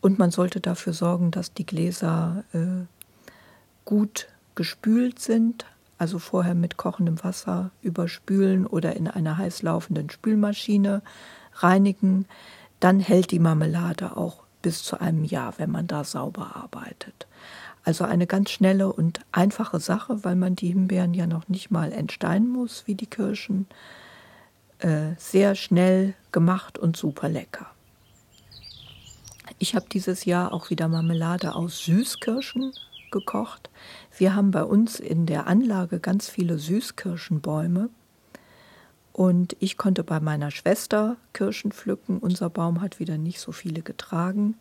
und 0.00 0.20
man 0.20 0.30
sollte 0.30 0.60
dafür 0.60 0.92
sorgen, 0.92 1.32
dass 1.32 1.52
die 1.52 1.66
Gläser 1.66 2.44
äh, 2.52 2.86
gut 3.84 4.28
gespült 4.54 5.18
sind, 5.18 5.66
also 5.98 6.20
vorher 6.20 6.54
mit 6.54 6.76
kochendem 6.76 7.24
Wasser 7.24 7.72
überspülen 7.82 8.64
oder 8.64 8.94
in 8.94 9.08
einer 9.08 9.38
heiß 9.38 9.62
laufenden 9.62 10.08
Spülmaschine 10.08 11.02
reinigen. 11.54 12.26
Dann 12.80 13.00
hält 13.00 13.30
die 13.30 13.38
Marmelade 13.38 14.16
auch 14.16 14.42
bis 14.62 14.82
zu 14.82 15.00
einem 15.00 15.24
Jahr, 15.24 15.54
wenn 15.58 15.70
man 15.70 15.86
da 15.86 16.04
sauber 16.04 16.56
arbeitet. 16.56 17.26
Also 17.84 18.04
eine 18.04 18.26
ganz 18.26 18.50
schnelle 18.50 18.92
und 18.92 19.20
einfache 19.30 19.78
Sache, 19.78 20.24
weil 20.24 20.34
man 20.34 20.56
die 20.56 20.68
Himbeeren 20.68 21.14
ja 21.14 21.26
noch 21.26 21.48
nicht 21.48 21.70
mal 21.70 21.92
entsteinen 21.92 22.48
muss 22.48 22.82
wie 22.86 22.96
die 22.96 23.06
Kirschen. 23.06 23.66
Äh, 24.80 25.12
sehr 25.18 25.54
schnell 25.54 26.14
gemacht 26.32 26.78
und 26.78 26.96
super 26.96 27.28
lecker. 27.28 27.66
Ich 29.58 29.74
habe 29.74 29.86
dieses 29.90 30.24
Jahr 30.24 30.52
auch 30.52 30.68
wieder 30.68 30.88
Marmelade 30.88 31.54
aus 31.54 31.84
Süßkirschen 31.84 32.72
gekocht. 33.10 33.70
Wir 34.18 34.34
haben 34.34 34.50
bei 34.50 34.64
uns 34.64 35.00
in 35.00 35.24
der 35.24 35.46
Anlage 35.46 36.00
ganz 36.00 36.28
viele 36.28 36.58
Süßkirschenbäume. 36.58 37.88
Und 39.16 39.56
ich 39.60 39.78
konnte 39.78 40.04
bei 40.04 40.20
meiner 40.20 40.50
Schwester 40.50 41.16
Kirschen 41.32 41.72
pflücken. 41.72 42.18
Unser 42.18 42.50
Baum 42.50 42.82
hat 42.82 42.98
wieder 42.98 43.16
nicht 43.16 43.40
so 43.40 43.50
viele 43.50 43.80
getragen. 43.80 44.58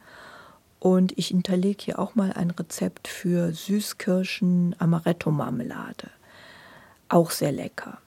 Und 0.79 1.12
ich 1.17 1.27
hinterlege 1.27 1.83
hier 1.83 2.00
auch 2.00 2.15
mal 2.15 2.31
ein 2.31 2.51
Rezept 2.51 3.09
für 3.09 3.51
Süßkirschen 3.51 4.74
Amaretto-Marmelade. 4.79 6.09
Auch 7.09 7.31
sehr 7.31 7.51
lecker. 7.51 7.97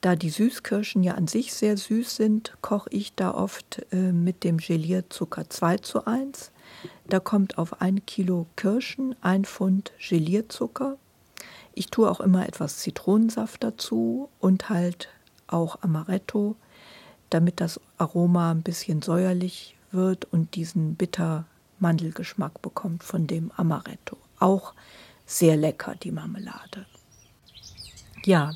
Da 0.00 0.16
die 0.16 0.30
Süßkirschen 0.30 1.04
ja 1.04 1.14
an 1.14 1.28
sich 1.28 1.54
sehr 1.54 1.76
süß 1.76 2.16
sind, 2.16 2.54
koche 2.60 2.90
ich 2.90 3.14
da 3.14 3.32
oft 3.32 3.86
äh, 3.92 4.10
mit 4.10 4.42
dem 4.42 4.56
Gelierzucker 4.56 5.48
2 5.48 5.78
zu 5.78 6.06
1. 6.06 6.50
Da 7.06 7.20
kommt 7.20 7.56
auf 7.56 7.80
ein 7.80 8.04
Kilo 8.04 8.46
Kirschen 8.56 9.14
ein 9.20 9.44
Pfund 9.44 9.92
Gelierzucker. 10.00 10.96
Ich 11.72 11.86
tue 11.86 12.10
auch 12.10 12.18
immer 12.18 12.48
etwas 12.48 12.78
Zitronensaft 12.78 13.62
dazu 13.62 14.28
und 14.40 14.70
halt 14.70 15.08
auch 15.48 15.82
Amaretto, 15.82 16.56
damit 17.30 17.60
das 17.60 17.80
Aroma 17.98 18.50
ein 18.52 18.62
bisschen 18.62 19.02
säuerlich 19.02 19.76
wird 19.90 20.26
und 20.32 20.54
diesen 20.54 20.94
bitter 20.94 21.46
Mandelgeschmack 21.78 22.60
bekommt 22.62 23.04
von 23.04 23.26
dem 23.26 23.50
Amaretto. 23.56 24.16
Auch 24.38 24.74
sehr 25.26 25.56
lecker, 25.56 25.94
die 25.94 26.10
Marmelade. 26.10 26.86
Ja, 28.24 28.52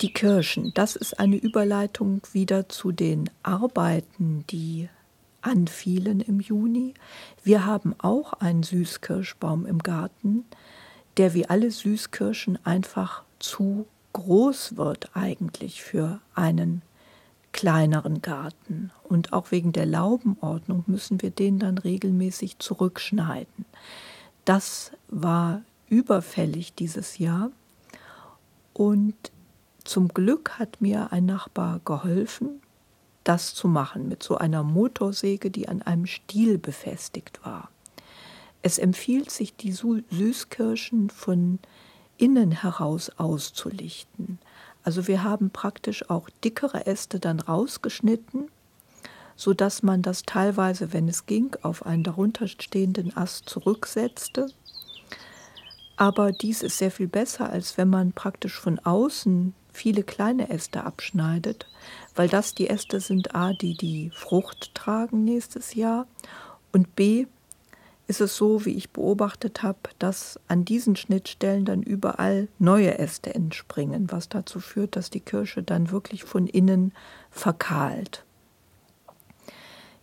die 0.00 0.12
Kirschen, 0.12 0.72
das 0.74 0.96
ist 0.96 1.18
eine 1.18 1.36
Überleitung 1.36 2.22
wieder 2.32 2.68
zu 2.68 2.92
den 2.92 3.30
Arbeiten, 3.42 4.44
die 4.50 4.88
anfielen 5.40 6.20
im 6.20 6.40
Juni. 6.40 6.94
Wir 7.42 7.64
haben 7.64 7.94
auch 7.98 8.32
einen 8.34 8.62
Süßkirschbaum 8.62 9.66
im 9.66 9.78
Garten, 9.78 10.44
der 11.16 11.34
wie 11.34 11.46
alle 11.46 11.70
Süßkirschen 11.70 12.64
einfach 12.64 13.24
zu 13.38 13.86
groß 14.18 14.76
wird 14.76 15.10
eigentlich 15.14 15.82
für 15.82 16.20
einen 16.34 16.82
kleineren 17.52 18.20
Garten. 18.20 18.90
Und 19.04 19.32
auch 19.32 19.52
wegen 19.52 19.72
der 19.72 19.86
Laubenordnung 19.86 20.82
müssen 20.88 21.22
wir 21.22 21.30
den 21.30 21.60
dann 21.60 21.78
regelmäßig 21.78 22.58
zurückschneiden. 22.58 23.64
Das 24.44 24.90
war 25.08 25.62
überfällig 25.88 26.74
dieses 26.74 27.18
Jahr. 27.18 27.52
Und 28.72 29.14
zum 29.84 30.08
Glück 30.08 30.58
hat 30.58 30.80
mir 30.80 31.12
ein 31.12 31.26
Nachbar 31.26 31.80
geholfen, 31.84 32.60
das 33.22 33.54
zu 33.54 33.68
machen 33.68 34.08
mit 34.08 34.22
so 34.22 34.36
einer 34.36 34.64
Motorsäge, 34.64 35.50
die 35.50 35.68
an 35.68 35.82
einem 35.82 36.06
Stiel 36.06 36.58
befestigt 36.58 37.44
war. 37.44 37.70
Es 38.62 38.78
empfiehlt 38.78 39.30
sich, 39.30 39.54
die 39.54 39.72
Süßkirschen 39.72 41.08
von 41.10 41.60
innen 42.18 42.50
heraus 42.52 43.10
auszulichten. 43.16 44.38
Also 44.84 45.06
wir 45.06 45.22
haben 45.22 45.50
praktisch 45.50 46.08
auch 46.10 46.28
dickere 46.44 46.86
Äste 46.86 47.20
dann 47.20 47.40
rausgeschnitten, 47.40 48.50
so 49.36 49.54
dass 49.54 49.82
man 49.82 50.02
das 50.02 50.22
teilweise, 50.24 50.92
wenn 50.92 51.08
es 51.08 51.26
ging, 51.26 51.56
auf 51.62 51.86
einen 51.86 52.02
darunterstehenden 52.02 53.16
Ast 53.16 53.48
zurücksetzte. 53.48 54.48
Aber 55.96 56.32
dies 56.32 56.62
ist 56.62 56.78
sehr 56.78 56.90
viel 56.90 57.08
besser, 57.08 57.50
als 57.50 57.78
wenn 57.78 57.88
man 57.88 58.12
praktisch 58.12 58.58
von 58.58 58.78
außen 58.78 59.54
viele 59.72 60.02
kleine 60.02 60.50
Äste 60.50 60.84
abschneidet, 60.84 61.66
weil 62.14 62.28
das 62.28 62.54
die 62.54 62.68
Äste 62.68 63.00
sind 63.00 63.34
A, 63.34 63.52
die 63.52 63.76
die 63.76 64.10
Frucht 64.14 64.74
tragen 64.74 65.24
nächstes 65.24 65.74
Jahr 65.74 66.06
und 66.72 66.96
B, 66.96 67.26
ist 68.08 68.22
es 68.22 68.36
so, 68.36 68.64
wie 68.64 68.74
ich 68.74 68.90
beobachtet 68.90 69.62
habe, 69.62 69.78
dass 69.98 70.40
an 70.48 70.64
diesen 70.64 70.96
Schnittstellen 70.96 71.66
dann 71.66 71.82
überall 71.82 72.48
neue 72.58 72.98
Äste 72.98 73.34
entspringen, 73.34 74.10
was 74.10 74.30
dazu 74.30 74.60
führt, 74.60 74.96
dass 74.96 75.10
die 75.10 75.20
Kirsche 75.20 75.62
dann 75.62 75.90
wirklich 75.90 76.24
von 76.24 76.46
innen 76.46 76.92
verkahlt. 77.30 78.24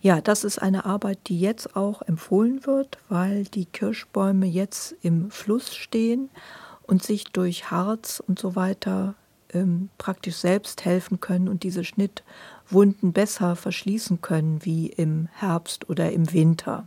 Ja, 0.00 0.20
das 0.20 0.44
ist 0.44 0.62
eine 0.62 0.84
Arbeit, 0.84 1.18
die 1.26 1.40
jetzt 1.40 1.74
auch 1.74 2.00
empfohlen 2.02 2.64
wird, 2.64 2.98
weil 3.08 3.42
die 3.42 3.66
Kirschbäume 3.66 4.46
jetzt 4.46 4.94
im 5.02 5.32
Fluss 5.32 5.74
stehen 5.74 6.30
und 6.82 7.02
sich 7.02 7.24
durch 7.24 7.72
Harz 7.72 8.22
und 8.24 8.38
so 8.38 8.54
weiter 8.54 9.16
ähm, 9.52 9.88
praktisch 9.98 10.36
selbst 10.36 10.84
helfen 10.84 11.18
können 11.18 11.48
und 11.48 11.64
diese 11.64 11.82
Schnittwunden 11.82 13.12
besser 13.12 13.56
verschließen 13.56 14.20
können 14.20 14.64
wie 14.64 14.86
im 14.86 15.28
Herbst 15.32 15.90
oder 15.90 16.12
im 16.12 16.32
Winter 16.32 16.86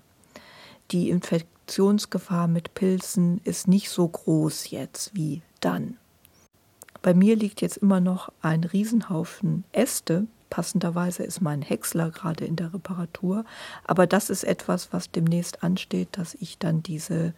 die 0.92 1.10
Infektionsgefahr 1.10 2.48
mit 2.48 2.74
Pilzen 2.74 3.42
ist 3.44 3.68
nicht 3.68 3.90
so 3.90 4.08
groß 4.08 4.72
jetzt 4.72 5.16
wie 5.16 5.42
dann. 5.60 5.98
Bei 7.02 7.14
mir 7.14 7.36
liegt 7.36 7.62
jetzt 7.62 7.78
immer 7.78 8.00
noch 8.00 8.32
ein 8.42 8.64
Riesenhaufen 8.64 9.64
Äste. 9.72 10.28
Passenderweise 10.50 11.24
ist 11.24 11.42
mein 11.42 11.62
Häcksler 11.62 12.10
gerade 12.10 12.46
in 12.46 12.56
der 12.56 12.74
Reparatur. 12.74 13.46
Aber 13.86 14.08
das 14.08 14.30
ist 14.30 14.44
etwas, 14.44 14.92
was 14.92 15.12
demnächst 15.12 15.64
ansteht, 15.64 16.10
dass 16.12 16.36
ich 16.36 16.58
dann 16.58 16.84
diese 16.84 17.34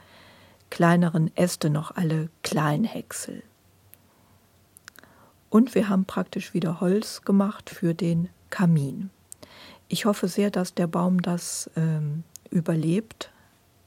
kleineren 0.70 1.36
Äste 1.36 1.70
noch 1.70 1.96
alle 1.96 2.29
klein 2.41 2.84
häcksel. 2.84 3.43
Und 5.50 5.75
wir 5.75 5.89
haben 5.89 6.05
praktisch 6.05 6.53
wieder 6.53 6.79
Holz 6.79 7.24
gemacht 7.24 7.70
für 7.70 7.93
den 7.93 8.29
Kamin. 8.50 9.10
Ich 9.89 10.05
hoffe 10.05 10.29
sehr, 10.29 10.50
dass 10.50 10.74
der 10.74 10.88
Baum 10.88 11.22
das 11.22 11.70
ähm, 11.75 12.24
überlebt, 12.50 13.31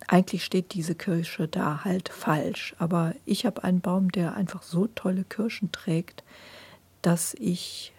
eigentlich 0.07 0.45
steht 0.45 0.75
diese 0.75 0.95
Kirsche 0.95 1.49
da 1.49 1.85
halt 1.85 2.09
falsch, 2.09 2.75
aber 2.79 3.15
ich 3.25 3.47
habe 3.47 3.65
einen 3.65 3.81
Baum, 3.81 4.13
der 4.13 4.35
einfach 4.35 4.63
so 4.63 4.87
tolle 4.87 5.25
Kirschen 5.25 5.73
trägt, 5.73 6.25
dass 7.03 7.35
ich 7.35 7.93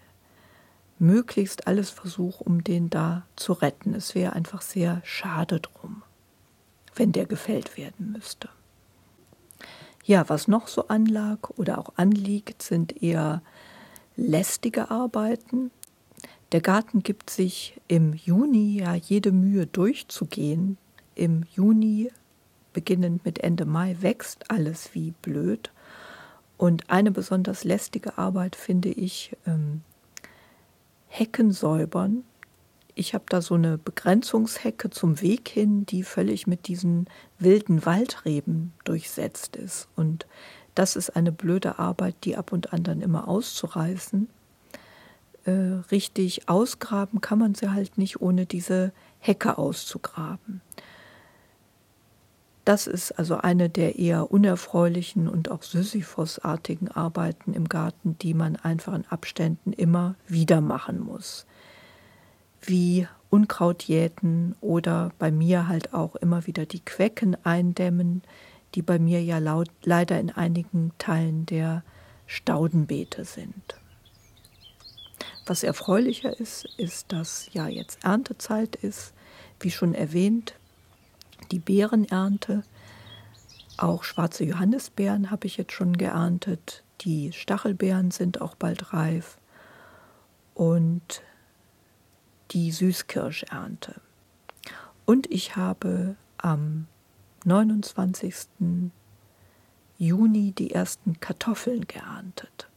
möglichst 0.98 1.66
alles 1.66 1.90
versuche, 1.90 2.42
um 2.44 2.64
den 2.64 2.90
da 2.90 3.26
zu 3.36 3.52
retten. 3.52 3.94
Es 3.94 4.14
wäre 4.14 4.32
einfach 4.32 4.62
sehr 4.62 5.02
schade 5.04 5.60
drum, 5.60 6.02
wenn 6.94 7.12
der 7.12 7.26
gefällt 7.26 7.76
werden 7.76 8.12
müsste. 8.12 8.48
Ja, 10.04 10.28
was 10.28 10.46
noch 10.46 10.68
so 10.68 10.86
anlag 10.88 11.50
oder 11.56 11.78
auch 11.78 11.92
anliegt, 11.96 12.62
sind 12.62 13.02
eher 13.02 13.42
lästige 14.16 14.90
Arbeiten. 14.90 15.72
Der 16.52 16.60
Garten 16.60 17.02
gibt 17.02 17.28
sich 17.28 17.80
im 17.88 18.14
Juni 18.14 18.78
ja 18.78 18.94
jede 18.94 19.32
Mühe 19.32 19.66
durchzugehen, 19.66 20.78
im 21.16 21.42
Juni, 21.52 22.12
beginnend 22.72 23.24
mit 23.24 23.40
Ende 23.40 23.64
Mai, 23.64 23.96
wächst 24.00 24.50
alles 24.50 24.90
wie 24.94 25.10
blöd. 25.22 25.72
Und 26.56 26.88
eine 26.88 27.10
besonders 27.10 27.64
lästige 27.64 28.16
Arbeit 28.18 28.54
finde 28.56 28.90
ich 28.90 29.36
ähm, 29.46 29.82
Hecken 31.08 31.52
säubern. 31.52 32.24
Ich 32.94 33.12
habe 33.12 33.24
da 33.28 33.42
so 33.42 33.54
eine 33.54 33.76
Begrenzungshecke 33.76 34.88
zum 34.90 35.20
Weg 35.20 35.48
hin, 35.48 35.84
die 35.84 36.02
völlig 36.02 36.46
mit 36.46 36.66
diesen 36.66 37.08
wilden 37.38 37.84
Waldreben 37.84 38.72
durchsetzt 38.84 39.56
ist. 39.56 39.88
Und 39.96 40.26
das 40.74 40.96
ist 40.96 41.16
eine 41.16 41.32
blöde 41.32 41.78
Arbeit, 41.78 42.16
die 42.24 42.36
ab 42.36 42.52
und 42.52 42.72
an 42.72 42.84
dann 42.84 43.00
immer 43.02 43.28
auszureißen. 43.28 44.28
Äh, 45.44 45.50
richtig 45.90 46.48
ausgraben 46.48 47.20
kann 47.20 47.38
man 47.38 47.54
sie 47.54 47.70
halt 47.70 47.98
nicht, 47.98 48.20
ohne 48.20 48.46
diese 48.46 48.92
Hecke 49.18 49.58
auszugraben. 49.58 50.60
Das 52.66 52.88
ist 52.88 53.12
also 53.12 53.36
eine 53.36 53.70
der 53.70 53.96
eher 53.96 54.32
unerfreulichen 54.32 55.28
und 55.28 55.52
auch 55.52 55.62
Sisyphos-artigen 55.62 56.88
Arbeiten 56.88 57.54
im 57.54 57.68
Garten, 57.68 58.18
die 58.18 58.34
man 58.34 58.56
einfach 58.56 58.92
in 58.92 59.06
Abständen 59.06 59.72
immer 59.72 60.16
wieder 60.26 60.60
machen 60.60 60.98
muss. 60.98 61.46
Wie 62.60 63.06
Unkraut 63.30 63.84
jäten 63.84 64.56
oder 64.60 65.12
bei 65.20 65.30
mir 65.30 65.68
halt 65.68 65.94
auch 65.94 66.16
immer 66.16 66.48
wieder 66.48 66.66
die 66.66 66.84
Quecken 66.84 67.36
eindämmen, 67.44 68.22
die 68.74 68.82
bei 68.82 68.98
mir 68.98 69.22
ja 69.22 69.38
laut, 69.38 69.70
leider 69.84 70.18
in 70.18 70.30
einigen 70.30 70.90
Teilen 70.98 71.46
der 71.46 71.84
Staudenbeete 72.26 73.24
sind. 73.24 73.76
Was 75.46 75.62
erfreulicher 75.62 76.36
ist, 76.36 76.66
ist, 76.78 77.12
dass 77.12 77.48
ja 77.52 77.68
jetzt 77.68 78.02
Erntezeit 78.02 78.74
ist. 78.74 79.14
Wie 79.60 79.70
schon 79.70 79.94
erwähnt, 79.94 80.54
die 81.52 81.58
Beerenernte. 81.58 82.62
Auch 83.76 84.04
schwarze 84.04 84.44
Johannisbeeren 84.44 85.30
habe 85.30 85.46
ich 85.46 85.56
jetzt 85.56 85.72
schon 85.72 85.96
geerntet. 85.96 86.82
Die 87.02 87.32
Stachelbeeren 87.32 88.10
sind 88.10 88.40
auch 88.40 88.54
bald 88.54 88.92
reif. 88.92 89.38
Und 90.54 91.22
die 92.52 92.72
Süßkirschernte. 92.72 94.00
Und 95.04 95.30
ich 95.30 95.56
habe 95.56 96.16
am 96.38 96.86
29. 97.44 98.34
Juni 99.98 100.52
die 100.52 100.72
ersten 100.72 101.20
Kartoffeln 101.20 101.86
geerntet. 101.86 102.68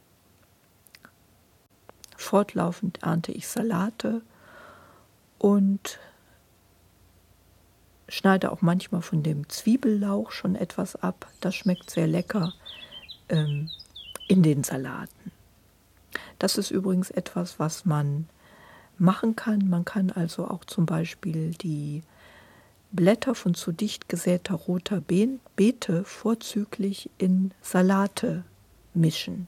Fortlaufend 2.16 3.02
ernte 3.02 3.32
ich 3.32 3.48
Salate 3.48 4.22
und 5.38 5.98
schneide 8.10 8.52
auch 8.52 8.60
manchmal 8.60 9.02
von 9.02 9.22
dem 9.22 9.48
Zwiebellauch 9.48 10.32
schon 10.32 10.56
etwas 10.56 10.96
ab. 10.96 11.28
Das 11.40 11.54
schmeckt 11.54 11.90
sehr 11.90 12.06
lecker 12.06 12.52
ähm, 13.28 13.70
in 14.28 14.42
den 14.42 14.64
Salaten. 14.64 15.32
Das 16.38 16.58
ist 16.58 16.70
übrigens 16.70 17.10
etwas, 17.10 17.58
was 17.58 17.84
man 17.84 18.28
machen 18.98 19.36
kann. 19.36 19.68
Man 19.68 19.84
kann 19.84 20.10
also 20.10 20.48
auch 20.48 20.64
zum 20.64 20.86
Beispiel 20.86 21.52
die 21.52 22.02
Blätter 22.92 23.34
von 23.34 23.54
zu 23.54 23.72
dicht 23.72 24.08
gesäter 24.08 24.54
roter 24.54 25.00
Beete 25.00 26.04
vorzüglich 26.04 27.10
in 27.18 27.52
Salate 27.62 28.44
mischen. 28.94 29.46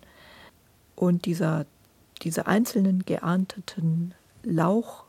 Und 0.95 1.25
dieser, 1.25 1.67
diese 2.23 2.47
einzelnen 2.47 3.05
geernteten 3.05 4.15
Lauch 4.45 5.02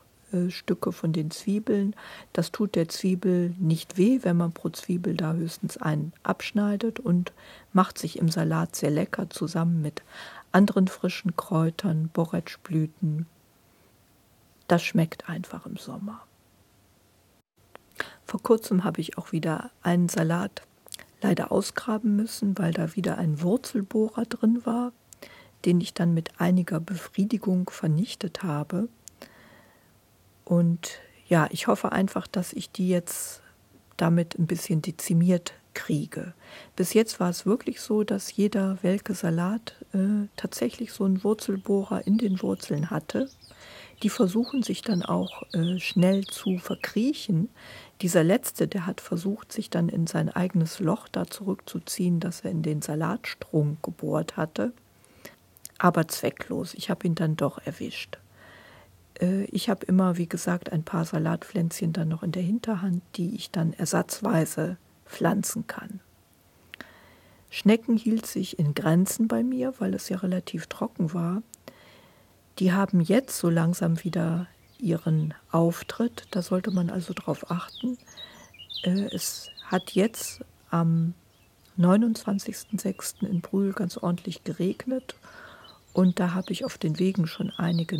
Stücke 0.50 0.92
von 0.92 1.14
den 1.14 1.32
Zwiebeln. 1.32 1.96
Das 2.34 2.52
tut 2.52 2.76
der 2.76 2.90
Zwiebel 2.90 3.54
nicht 3.60 3.98
weh, 3.98 4.20
wenn 4.24 4.38
man 4.38 4.52
pro 4.52 4.70
Zwiebel 4.70 5.16
da 5.16 5.34
höchstens 5.34 5.78
einen 5.78 6.14
abschneidet 6.24 7.00
und 7.00 7.34
macht 7.72 7.98
sich 7.98 8.20
im 8.20 8.30
Salat 8.30 8.76
sehr 8.76 8.92
lecker 8.92 9.30
zusammen 9.30 9.82
mit 9.82 10.02
anderen 10.52 10.88
frischen 10.88 11.36
Kräutern, 11.36 12.10
Borretschblüten. 12.14 13.26
Das 14.68 14.84
schmeckt 14.84 15.30
einfach 15.30 15.66
im 15.66 15.78
Sommer. 15.78 16.22
Vor 18.26 18.42
kurzem 18.42 18.84
habe 18.84 19.02
ich 19.02 19.18
auch 19.18 19.32
wieder 19.32 19.70
einen 19.82 20.10
Salat 20.10 20.64
leider 21.22 21.52
ausgraben 21.52 22.16
müssen, 22.16 22.58
weil 22.58 22.74
da 22.74 22.96
wieder 22.96 23.18
ein 23.18 23.42
Wurzelbohrer 23.42 24.26
drin 24.26 24.66
war, 24.66 24.92
den 25.66 25.82
ich 25.82 25.94
dann 25.94 26.14
mit 26.14 26.40
einiger 26.40 26.80
Befriedigung 26.80 27.70
vernichtet 27.70 28.44
habe. 28.44 28.90
Und 30.46 31.00
ja, 31.28 31.48
ich 31.52 31.68
hoffe 31.68 31.92
einfach, 31.92 32.28
dass 32.28 32.54
ich 32.54 32.72
die 32.72 32.90
jetzt 32.90 33.42
damit 33.98 34.38
ein 34.38 34.48
bisschen 34.48 34.82
dezimiert 34.82 35.54
kriege. 35.74 36.34
Bis 36.76 36.94
jetzt 36.94 37.20
war 37.20 37.30
es 37.30 37.46
wirklich 37.46 37.82
so, 37.82 38.04
dass 38.04 38.36
jeder 38.36 38.78
welke 38.82 39.14
Salat 39.14 39.76
äh, 39.94 40.28
tatsächlich 40.36 40.94
so 40.94 41.06
einen 41.06 41.24
Wurzelbohrer 41.24 42.06
in 42.06 42.18
den 42.18 42.42
Wurzeln 42.42 42.90
hatte. 42.90 43.30
Die 44.02 44.10
versuchen 44.10 44.64
sich 44.64 44.82
dann 44.82 45.04
auch 45.04 45.44
äh, 45.54 45.80
schnell 45.80 46.26
zu 46.26 46.58
verkriechen. 46.58 47.50
Dieser 48.02 48.24
letzte, 48.24 48.68
der 48.68 48.86
hat 48.86 49.02
versucht, 49.02 49.52
sich 49.52 49.70
dann 49.70 49.90
in 49.90 50.08
sein 50.08 50.30
eigenes 50.30 50.80
Loch 50.80 51.08
da 51.08 51.26
zurückzuziehen, 51.26 52.20
das 52.20 52.42
er 52.42 52.52
in 52.52 52.64
den 52.64 52.82
Salatstrunk 52.82 53.82
gebohrt 53.82 54.36
hatte. 54.36 54.74
Aber 55.78 56.08
zwecklos. 56.08 56.74
Ich 56.74 56.90
habe 56.90 57.08
ihn 57.08 57.16
dann 57.16 57.36
doch 57.36 57.60
erwischt. 57.66 58.18
Äh, 59.20 59.44
ich 59.46 59.70
habe 59.70 59.86
immer, 59.86 60.18
wie 60.18 60.28
gesagt, 60.28 60.72
ein 60.72 60.84
paar 60.84 61.06
Salatpflänzchen 61.06 61.94
dann 61.94 62.10
noch 62.10 62.24
in 62.24 62.32
der 62.32 62.44
Hinterhand, 62.44 63.02
die 63.16 63.36
ich 63.36 63.52
dann 63.52 63.74
ersatzweise 63.74 64.78
pflanzen 65.06 65.68
kann. 65.68 66.00
Schnecken 67.50 67.98
hielt 67.98 68.26
sich 68.26 68.58
in 68.58 68.74
Grenzen 68.74 69.28
bei 69.28 69.44
mir, 69.44 69.74
weil 69.78 69.94
es 69.94 70.10
ja 70.10 70.18
relativ 70.18 70.68
trocken 70.68 71.14
war. 71.14 71.44
Die 72.60 72.72
haben 72.72 73.00
jetzt 73.00 73.38
so 73.38 73.50
langsam 73.50 74.04
wieder 74.04 74.48
ihren 74.80 75.34
Auftritt. 75.52 76.26
Da 76.32 76.42
sollte 76.42 76.72
man 76.72 76.90
also 76.90 77.14
drauf 77.14 77.52
achten. 77.52 77.98
Äh, 78.84 79.08
es 79.14 79.50
hat 79.66 79.92
jetzt 79.92 80.44
am 80.70 81.14
29.06. 81.80 83.26
in 83.26 83.42
Brühl 83.42 83.74
ganz 83.74 83.98
ordentlich 83.98 84.44
geregnet 84.44 85.16
und 85.94 86.20
da 86.20 86.34
habe 86.34 86.52
ich 86.52 86.66
auf 86.66 86.78
den 86.78 87.00
Wegen 87.00 87.28
schon 87.28 87.52
einige 87.52 88.00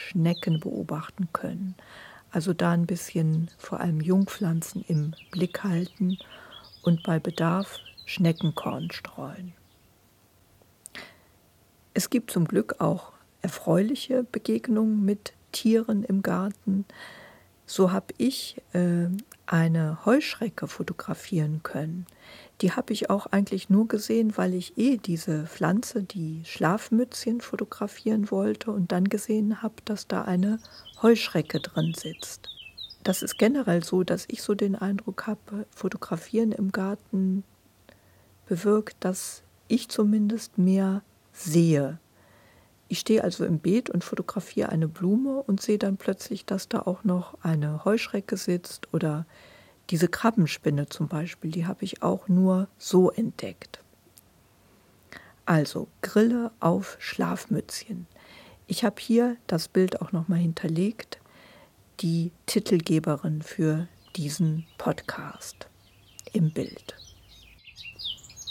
Nacktschnecken 0.00 0.60
beobachten 0.60 1.28
können. 1.32 1.74
Also 2.30 2.52
da 2.52 2.72
ein 2.72 2.86
bisschen 2.86 3.50
vor 3.58 3.80
allem 3.80 4.00
Jungpflanzen 4.00 4.84
im 4.86 5.14
Blick 5.30 5.64
halten 5.64 6.18
und 6.82 7.02
bei 7.02 7.18
Bedarf 7.18 7.78
Schneckenkorn 8.06 8.90
streuen. 8.90 9.52
Es 11.92 12.08
gibt 12.08 12.30
zum 12.30 12.46
Glück 12.46 12.76
auch 12.78 13.12
erfreuliche 13.42 14.24
Begegnungen 14.24 15.04
mit 15.04 15.32
Tieren 15.52 16.04
im 16.04 16.22
Garten. 16.22 16.84
So 17.66 17.90
habe 17.90 18.14
ich 18.16 18.56
äh, 18.72 19.08
eine 19.50 20.04
Heuschrecke 20.04 20.68
fotografieren 20.68 21.62
können. 21.62 22.06
Die 22.60 22.72
habe 22.72 22.92
ich 22.92 23.10
auch 23.10 23.26
eigentlich 23.26 23.68
nur 23.68 23.88
gesehen, 23.88 24.36
weil 24.36 24.54
ich 24.54 24.78
eh 24.78 24.96
diese 24.96 25.46
Pflanze, 25.46 26.04
die 26.04 26.42
Schlafmützchen, 26.44 27.40
fotografieren 27.40 28.30
wollte 28.30 28.70
und 28.70 28.92
dann 28.92 29.08
gesehen 29.08 29.60
habe, 29.60 29.74
dass 29.84 30.06
da 30.06 30.22
eine 30.22 30.60
Heuschrecke 31.02 31.58
drin 31.60 31.94
sitzt. 31.94 32.48
Das 33.02 33.22
ist 33.22 33.38
generell 33.38 33.82
so, 33.82 34.04
dass 34.04 34.26
ich 34.28 34.42
so 34.42 34.54
den 34.54 34.76
Eindruck 34.76 35.26
habe, 35.26 35.66
fotografieren 35.74 36.52
im 36.52 36.70
Garten 36.70 37.42
bewirkt, 38.46 38.96
dass 39.00 39.42
ich 39.68 39.88
zumindest 39.88 40.58
mehr 40.58 41.02
sehe. 41.32 41.98
Ich 42.90 42.98
stehe 42.98 43.22
also 43.22 43.44
im 43.44 43.60
Beet 43.60 43.88
und 43.88 44.02
fotografiere 44.02 44.70
eine 44.70 44.88
Blume 44.88 45.44
und 45.46 45.62
sehe 45.62 45.78
dann 45.78 45.96
plötzlich, 45.96 46.44
dass 46.44 46.68
da 46.68 46.80
auch 46.80 47.04
noch 47.04 47.38
eine 47.40 47.84
Heuschrecke 47.84 48.36
sitzt 48.36 48.92
oder 48.92 49.26
diese 49.90 50.08
Krabbenspinne 50.08 50.88
zum 50.88 51.06
Beispiel, 51.06 51.52
die 51.52 51.66
habe 51.66 51.84
ich 51.84 52.02
auch 52.02 52.26
nur 52.26 52.66
so 52.78 53.12
entdeckt. 53.12 53.78
Also 55.46 55.86
Grille 56.02 56.50
auf 56.58 56.96
Schlafmützchen. 56.98 58.08
Ich 58.66 58.82
habe 58.82 58.96
hier 59.00 59.36
das 59.46 59.68
Bild 59.68 60.02
auch 60.02 60.10
nochmal 60.10 60.40
hinterlegt, 60.40 61.20
die 62.00 62.32
Titelgeberin 62.46 63.42
für 63.42 63.86
diesen 64.16 64.66
Podcast 64.78 65.68
im 66.32 66.52
Bild. 66.52 66.96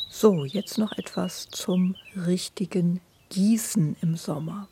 So, 0.09 0.45
jetzt 0.45 0.77
noch 0.77 0.97
etwas 0.97 1.49
zum 1.49 1.97
richtigen 2.15 3.01
Gießen 3.29 3.95
im 4.01 4.15
Sommer. 4.15 4.67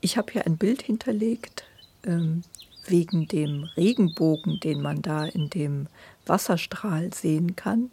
Ich 0.00 0.16
habe 0.16 0.32
hier 0.32 0.46
ein 0.46 0.58
Bild 0.58 0.82
hinterlegt 0.82 1.64
ähm, 2.04 2.42
wegen 2.86 3.26
dem 3.26 3.64
Regenbogen, 3.76 4.60
den 4.60 4.82
man 4.82 5.02
da 5.02 5.24
in 5.24 5.50
dem 5.50 5.88
Wasserstrahl 6.26 7.12
sehen 7.14 7.56
kann. 7.56 7.90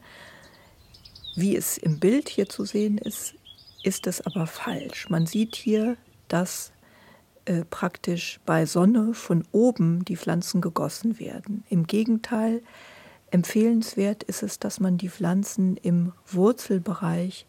Wie 1.36 1.56
es 1.56 1.78
im 1.78 2.00
Bild 2.00 2.28
hier 2.28 2.50
zu 2.50 2.66
sehen 2.66 2.98
ist, 2.98 3.36
ist 3.84 4.08
es 4.08 4.22
aber 4.22 4.48
falsch. 4.48 5.10
Man 5.10 5.26
sieht 5.26 5.56
hier, 5.56 5.98
dass 6.28 6.72
äh, 7.46 7.64
praktisch 7.66 8.40
bei 8.46 8.66
Sonne 8.66 9.14
von 9.14 9.46
oben 9.52 10.06
die 10.06 10.18
Pflanzen 10.18 10.62
gegossen 10.62 11.20
werden. 11.20 11.64
Im 11.70 11.88
Gegenteil, 11.88 12.62
empfehlenswert 13.32 14.24
ist 14.24 14.44
es, 14.44 14.60
dass 14.60 14.80
man 14.80 14.98
die 14.98 15.10
Pflanzen 15.10 15.78
im 15.78 16.12
Wurzelbereich 16.28 17.46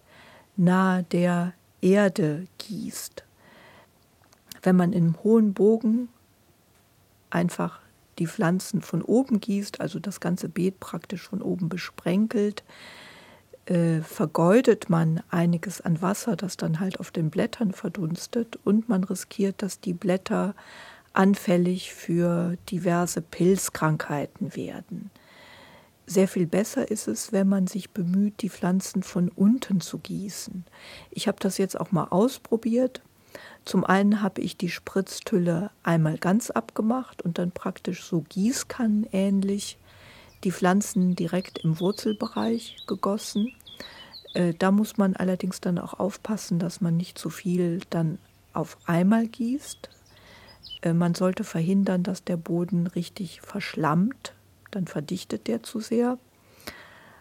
nahe 0.56 1.02
der 1.02 1.52
Erde 1.82 2.46
gießt. 2.58 3.24
Wenn 4.62 4.76
man 4.76 4.92
im 4.92 5.22
hohen 5.22 5.52
Bogen 5.52 6.08
einfach 7.30 7.80
die 8.18 8.26
Pflanzen 8.26 8.80
von 8.80 9.02
oben 9.02 9.40
gießt, 9.40 9.80
also 9.80 9.98
das 9.98 10.20
ganze 10.20 10.48
Beet 10.48 10.80
praktisch 10.80 11.28
von 11.28 11.42
oben 11.42 11.68
besprenkelt, 11.68 12.62
äh, 13.66 14.00
vergeudet 14.00 14.90
man 14.90 15.22
einiges 15.30 15.80
an 15.80 16.02
Wasser, 16.02 16.36
das 16.36 16.56
dann 16.56 16.80
halt 16.80 17.00
auf 17.00 17.10
den 17.10 17.30
Blättern 17.30 17.72
verdunstet 17.72 18.58
und 18.64 18.88
man 18.88 19.04
riskiert, 19.04 19.62
dass 19.62 19.80
die 19.80 19.94
Blätter 19.94 20.54
anfällig 21.12 21.92
für 21.94 22.56
diverse 22.70 23.20
Pilzkrankheiten 23.20 24.56
werden. 24.56 25.10
Sehr 26.12 26.28
viel 26.28 26.46
besser 26.46 26.90
ist 26.90 27.08
es, 27.08 27.32
wenn 27.32 27.48
man 27.48 27.66
sich 27.66 27.88
bemüht, 27.88 28.42
die 28.42 28.50
Pflanzen 28.50 29.02
von 29.02 29.30
unten 29.30 29.80
zu 29.80 29.96
gießen. 29.96 30.62
Ich 31.10 31.26
habe 31.26 31.38
das 31.40 31.56
jetzt 31.56 31.80
auch 31.80 31.90
mal 31.90 32.08
ausprobiert. 32.10 33.00
Zum 33.64 33.82
einen 33.82 34.20
habe 34.20 34.42
ich 34.42 34.58
die 34.58 34.68
Spritztülle 34.68 35.70
einmal 35.82 36.18
ganz 36.18 36.50
abgemacht 36.50 37.22
und 37.22 37.38
dann 37.38 37.50
praktisch 37.50 38.04
so 38.04 38.26
gießkannenähnlich 38.28 39.78
die 40.44 40.52
Pflanzen 40.52 41.16
direkt 41.16 41.60
im 41.60 41.80
Wurzelbereich 41.80 42.84
gegossen. 42.86 43.50
Äh, 44.34 44.52
da 44.52 44.70
muss 44.70 44.98
man 44.98 45.16
allerdings 45.16 45.62
dann 45.62 45.78
auch 45.78 45.98
aufpassen, 45.98 46.58
dass 46.58 46.82
man 46.82 46.98
nicht 46.98 47.16
zu 47.16 47.30
viel 47.30 47.80
dann 47.88 48.18
auf 48.52 48.76
einmal 48.84 49.28
gießt. 49.28 49.88
Äh, 50.82 50.92
man 50.92 51.14
sollte 51.14 51.42
verhindern, 51.42 52.02
dass 52.02 52.22
der 52.22 52.36
Boden 52.36 52.86
richtig 52.86 53.40
verschlammt 53.40 54.34
dann 54.72 54.86
verdichtet 54.86 55.46
der 55.46 55.62
zu 55.62 55.80
sehr. 55.80 56.18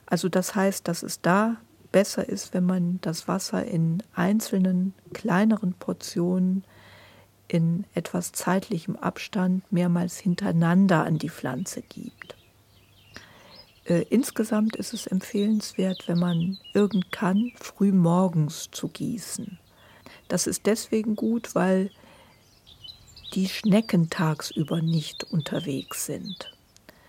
Also 0.05 0.27
das 0.27 0.55
heißt, 0.55 0.87
dass 0.87 1.03
es 1.03 1.21
da 1.21 1.57
besser 1.91 2.27
ist, 2.27 2.53
wenn 2.53 2.65
man 2.65 2.99
das 3.01 3.27
Wasser 3.27 3.65
in 3.65 4.01
einzelnen 4.13 4.93
kleineren 5.13 5.73
Portionen 5.73 6.63
in 7.47 7.85
etwas 7.93 8.31
zeitlichem 8.31 8.95
Abstand 8.95 9.69
mehrmals 9.71 10.17
hintereinander 10.17 11.03
an 11.03 11.17
die 11.17 11.29
Pflanze 11.29 11.81
gibt. 11.81 12.35
Äh, 13.85 14.05
insgesamt 14.09 14.75
ist 14.75 14.93
es 14.93 15.07
empfehlenswert, 15.07 16.07
wenn 16.07 16.19
man 16.19 16.57
irgend 16.73 17.11
kann, 17.11 17.51
früh 17.55 17.91
morgens 17.91 18.69
zu 18.71 18.87
gießen. 18.87 19.59
Das 20.27 20.47
ist 20.47 20.65
deswegen 20.65 21.15
gut, 21.15 21.55
weil 21.55 21.91
die 23.33 23.49
Schnecken 23.49 24.09
tagsüber 24.09 24.81
nicht 24.81 25.25
unterwegs 25.25 26.05
sind. 26.05 26.55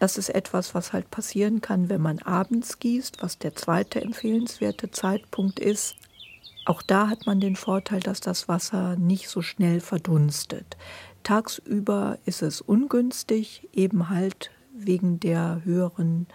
Das 0.02 0.18
ist 0.18 0.30
etwas, 0.30 0.74
was 0.74 0.92
halt 0.92 1.12
passieren 1.12 1.60
kann, 1.60 1.88
wenn 1.88 2.00
man 2.00 2.18
abends 2.18 2.80
gießt, 2.80 3.22
was 3.22 3.38
der 3.38 3.54
zweite 3.54 4.00
empfehlenswerte 4.00 4.90
Zeitpunkt 4.90 5.60
ist. 5.60 5.94
Auch 6.64 6.82
da 6.82 7.08
hat 7.08 7.24
man 7.26 7.38
den 7.38 7.54
Vorteil, 7.54 8.00
dass 8.00 8.18
das 8.18 8.48
Wasser 8.48 8.96
nicht 8.96 9.28
so 9.28 9.42
schnell 9.42 9.78
verdunstet. 9.78 10.76
Tagsüber 11.22 12.18
ist 12.24 12.42
es 12.42 12.60
ungünstig, 12.60 13.68
eben 13.72 14.08
halt 14.08 14.50
wegen 14.74 15.20
der 15.20 15.60
höheren 15.62 16.26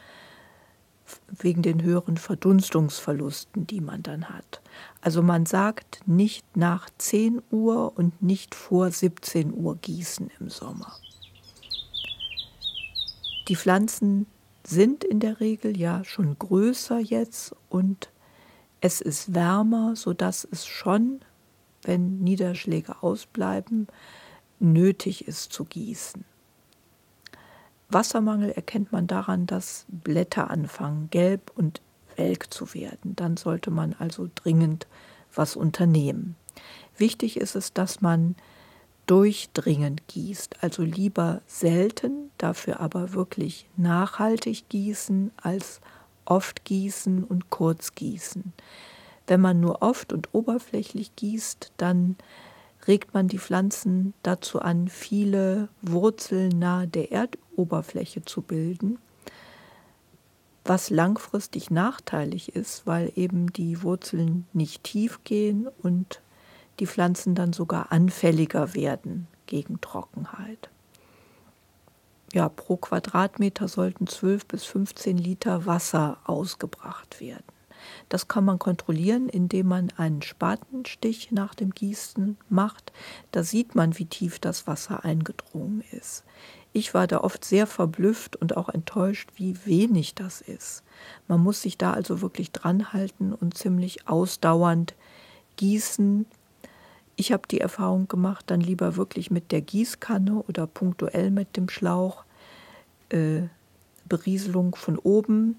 wegen 1.28 1.62
den 1.62 1.84
höheren 1.84 2.16
Verdunstungsverlusten, 2.16 3.68
die 3.68 3.82
man 3.82 4.02
dann 4.02 4.30
hat. 4.30 4.62
Also 5.02 5.22
man 5.22 5.46
sagt 5.46 6.00
nicht 6.06 6.56
nach 6.56 6.90
10 6.98 7.42
Uhr 7.52 7.98
und 7.98 8.22
nicht 8.22 8.56
vor 8.56 8.92
17 8.92 9.54
Uhr 9.54 9.76
gießen 9.76 10.32
im 10.40 10.50
Sommer. 10.50 10.94
Die 13.48 13.56
Pflanzen 13.56 14.28
sind 14.66 15.04
in 15.04 15.20
der 15.20 15.40
Regel 15.40 15.78
ja 15.78 16.04
schon 16.04 16.38
größer 16.38 17.00
jetzt 17.00 17.56
und 17.70 18.10
es 18.82 19.00
ist 19.00 19.34
wärmer, 19.34 19.96
sodass 19.96 20.48
es 20.52 20.66
schon, 20.66 21.22
wenn 21.84 22.20
Niederschläge 22.20 23.02
ausbleiben, 23.02 23.88
nötig 24.60 25.28
ist 25.28 25.54
zu 25.54 25.64
gießen. 25.64 26.26
Wassermangel 27.90 28.52
erkennt 28.52 28.92
man 28.92 29.08
daran, 29.08 29.46
dass 29.46 29.86
Blätter 29.88 30.50
anfangen 30.50 31.10
gelb 31.10 31.52
und 31.56 31.82
welk 32.18 32.54
zu 32.54 32.74
werden. 32.74 33.16
Dann 33.16 33.38
sollte 33.38 33.72
man 33.72 33.96
also 33.98 34.30
dringend 34.36 34.88
was 35.34 35.56
unternehmen. 35.56 36.36
Wichtig 36.98 37.38
ist 37.40 37.56
es, 37.56 37.72
dass 37.72 38.02
man 38.02 38.36
durchdringend 39.08 40.08
gießt. 40.08 40.64
Also 40.64 40.84
lieber 40.84 41.42
selten, 41.48 42.30
dafür 42.38 42.80
aber 42.80 43.14
wirklich 43.14 43.68
nachhaltig 43.76 44.70
gießen 44.70 45.32
als 45.42 45.82
oft 46.26 46.66
gießen 46.66 47.24
und 47.24 47.50
kurz 47.50 47.96
gießen. 47.96 48.54
Wenn 49.26 49.42
man 49.42 49.60
nur 49.60 49.82
oft 49.82 50.14
und 50.14 50.30
oberflächlich 50.34 51.16
gießt, 51.16 51.72
dann 51.78 52.16
regt 52.88 53.14
man 53.14 53.28
die 53.28 53.40
Pflanzen 53.40 54.14
dazu 54.24 54.60
an, 54.60 54.88
viele 54.88 55.70
Wurzeln 55.82 56.60
nahe 56.60 56.88
der 56.88 57.12
Erdoberfläche 57.12 58.24
zu 58.24 58.42
bilden, 58.42 59.00
was 60.64 60.90
langfristig 60.90 61.72
nachteilig 61.72 62.56
ist, 62.56 62.88
weil 62.88 63.12
eben 63.16 63.52
die 63.52 63.84
Wurzeln 63.84 64.48
nicht 64.54 64.84
tief 64.84 65.24
gehen 65.24 65.68
und 65.82 66.22
die 66.80 66.88
Pflanzen 66.88 67.36
dann 67.36 67.54
sogar 67.54 67.92
anfälliger 67.92 68.74
werden 68.74 69.28
gegen 69.46 69.82
Trockenheit. 69.82 70.70
Ja, 72.34 72.50
pro 72.50 72.78
Quadratmeter 72.78 73.68
sollten 73.68 74.06
12 74.06 74.46
bis 74.46 74.66
15 74.66 75.18
Liter 75.18 75.66
Wasser 75.66 76.18
ausgebracht 76.26 77.22
werden. 77.22 77.46
Das 78.10 78.28
kann 78.28 78.44
man 78.44 78.60
kontrollieren, 78.60 79.30
indem 79.30 79.68
man 79.68 79.92
einen 79.98 80.22
Spatenstich 80.22 81.32
nach 81.32 81.56
dem 81.56 81.72
Gießen 81.72 82.38
macht. 82.50 82.92
Da 83.32 83.44
sieht 83.44 83.76
man, 83.76 83.98
wie 83.98 84.06
tief 84.06 84.40
das 84.40 84.68
Wasser 84.68 85.06
eingedrungen 85.06 85.84
ist. 85.92 86.24
Ich 86.74 86.94
war 86.94 87.08
da 87.08 87.22
oft 87.22 87.44
sehr 87.44 87.66
verblüfft 87.66 88.36
und 88.36 88.56
auch 88.56 88.70
enttäuscht, 88.70 89.32
wie 89.36 89.66
wenig 89.66 90.16
das 90.16 90.42
ist. 90.42 90.84
Man 91.28 91.42
muss 91.42 91.62
sich 91.62 91.78
da 91.78 91.92
also 91.94 92.22
wirklich 92.22 92.52
dran 92.52 92.94
halten 92.94 93.34
und 93.34 93.58
ziemlich 93.58 94.08
ausdauernd 94.08 94.94
gießen. 95.56 96.26
Ich 97.20 97.32
habe 97.32 97.48
die 97.50 97.60
Erfahrung 97.60 98.08
gemacht, 98.08 98.46
dann 98.48 98.62
lieber 98.62 98.96
wirklich 98.96 99.32
mit 99.32 99.52
der 99.52 99.62
Gießkanne 99.62 100.44
oder 100.48 100.68
punktuell 100.68 101.32
mit 101.32 101.58
dem 101.58 101.68
Schlauch. 101.68 102.24
Äh, 103.10 103.42
Berieselung 104.06 104.76
von 104.76 105.00
oben 105.00 105.58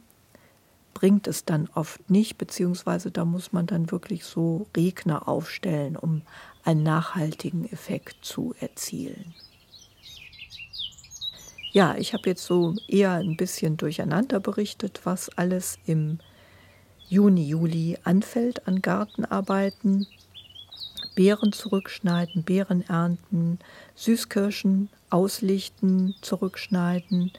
bringt 0.94 1.26
es 1.26 1.44
dann 1.44 1.68
oft 1.74 2.08
nicht, 2.08 2.38
beziehungsweise 2.38 3.10
da 3.10 3.24
muss 3.24 3.52
man 3.52 3.66
dann 3.66 3.90
wirklich 3.90 4.24
so 4.24 4.68
Regner 4.76 5.26
aufstellen, 5.28 5.96
um 5.96 6.22
einen 6.62 6.84
nachhaltigen 6.84 7.70
Effekt 7.70 8.24
zu 8.24 8.54
erzielen. 8.60 9.34
Ja, 11.72 11.96
ich 11.96 12.14
habe 12.14 12.30
jetzt 12.30 12.44
so 12.44 12.74
eher 12.86 13.14
ein 13.14 13.36
bisschen 13.36 13.76
durcheinander 13.76 14.38
berichtet, 14.38 15.00
was 15.04 15.28
alles 15.30 15.78
im 15.86 16.18
Juni, 17.08 17.48
Juli 17.48 17.98
anfällt 18.04 18.66
an 18.68 18.80
Gartenarbeiten. 18.80 20.06
Beeren 21.18 21.52
zurückschneiden, 21.52 22.44
Beeren 22.44 22.88
ernten, 22.88 23.58
Süßkirschen 23.96 24.88
auslichten, 25.10 26.14
zurückschneiden. 26.22 27.32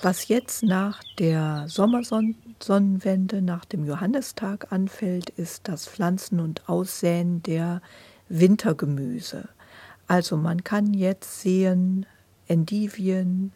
Was 0.00 0.28
jetzt 0.28 0.62
nach 0.62 1.02
der 1.18 1.66
Sommersonnenwende, 1.68 3.42
nach 3.42 3.66
dem 3.66 3.84
Johannistag 3.84 4.72
anfällt, 4.72 5.28
ist 5.28 5.68
das 5.68 5.86
Pflanzen 5.86 6.40
und 6.40 6.66
Aussäen 6.66 7.42
der 7.42 7.82
Wintergemüse. 8.30 9.50
Also 10.06 10.38
man 10.38 10.64
kann 10.64 10.94
jetzt 10.94 11.42
sehen, 11.42 12.06
Endivien, 12.48 13.52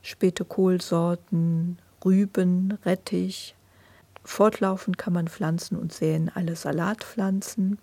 späte 0.00 0.46
Kohlsorten, 0.46 1.78
Rüben, 2.02 2.78
Rettich. 2.86 3.54
Fortlaufend 4.24 4.96
kann 4.96 5.12
man 5.12 5.28
pflanzen 5.28 5.76
und 5.76 5.92
säen 5.92 6.30
alle 6.34 6.56
Salatpflanzen. 6.56 7.76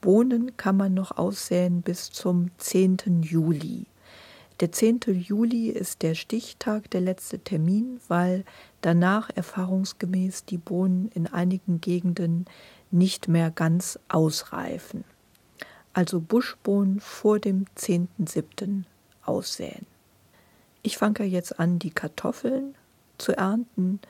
Bohnen 0.00 0.56
kann 0.56 0.76
man 0.76 0.94
noch 0.94 1.16
aussäen 1.16 1.82
bis 1.82 2.10
zum 2.10 2.50
10. 2.58 3.22
Juli. 3.22 3.86
Der 4.60 4.72
10. 4.72 5.00
Juli 5.06 5.68
ist 5.68 6.02
der 6.02 6.14
Stichtag, 6.14 6.90
der 6.90 7.00
letzte 7.00 7.38
Termin, 7.38 8.00
weil 8.08 8.44
danach 8.82 9.30
erfahrungsgemäß 9.34 10.44
die 10.44 10.58
Bohnen 10.58 11.08
in 11.14 11.26
einigen 11.26 11.80
Gegenden 11.80 12.44
nicht 12.90 13.28
mehr 13.28 13.50
ganz 13.50 13.98
ausreifen. 14.08 15.04
Also 15.92 16.20
Buschbohnen 16.20 17.00
vor 17.00 17.38
dem 17.38 17.64
10.7 17.76 18.84
aussäen. 19.24 19.86
Ich 20.82 20.98
fange 20.98 21.24
jetzt 21.24 21.58
an, 21.58 21.78
die 21.78 21.90
Kartoffeln 21.90 22.74
zu 23.18 23.32
ernten. 23.32 24.00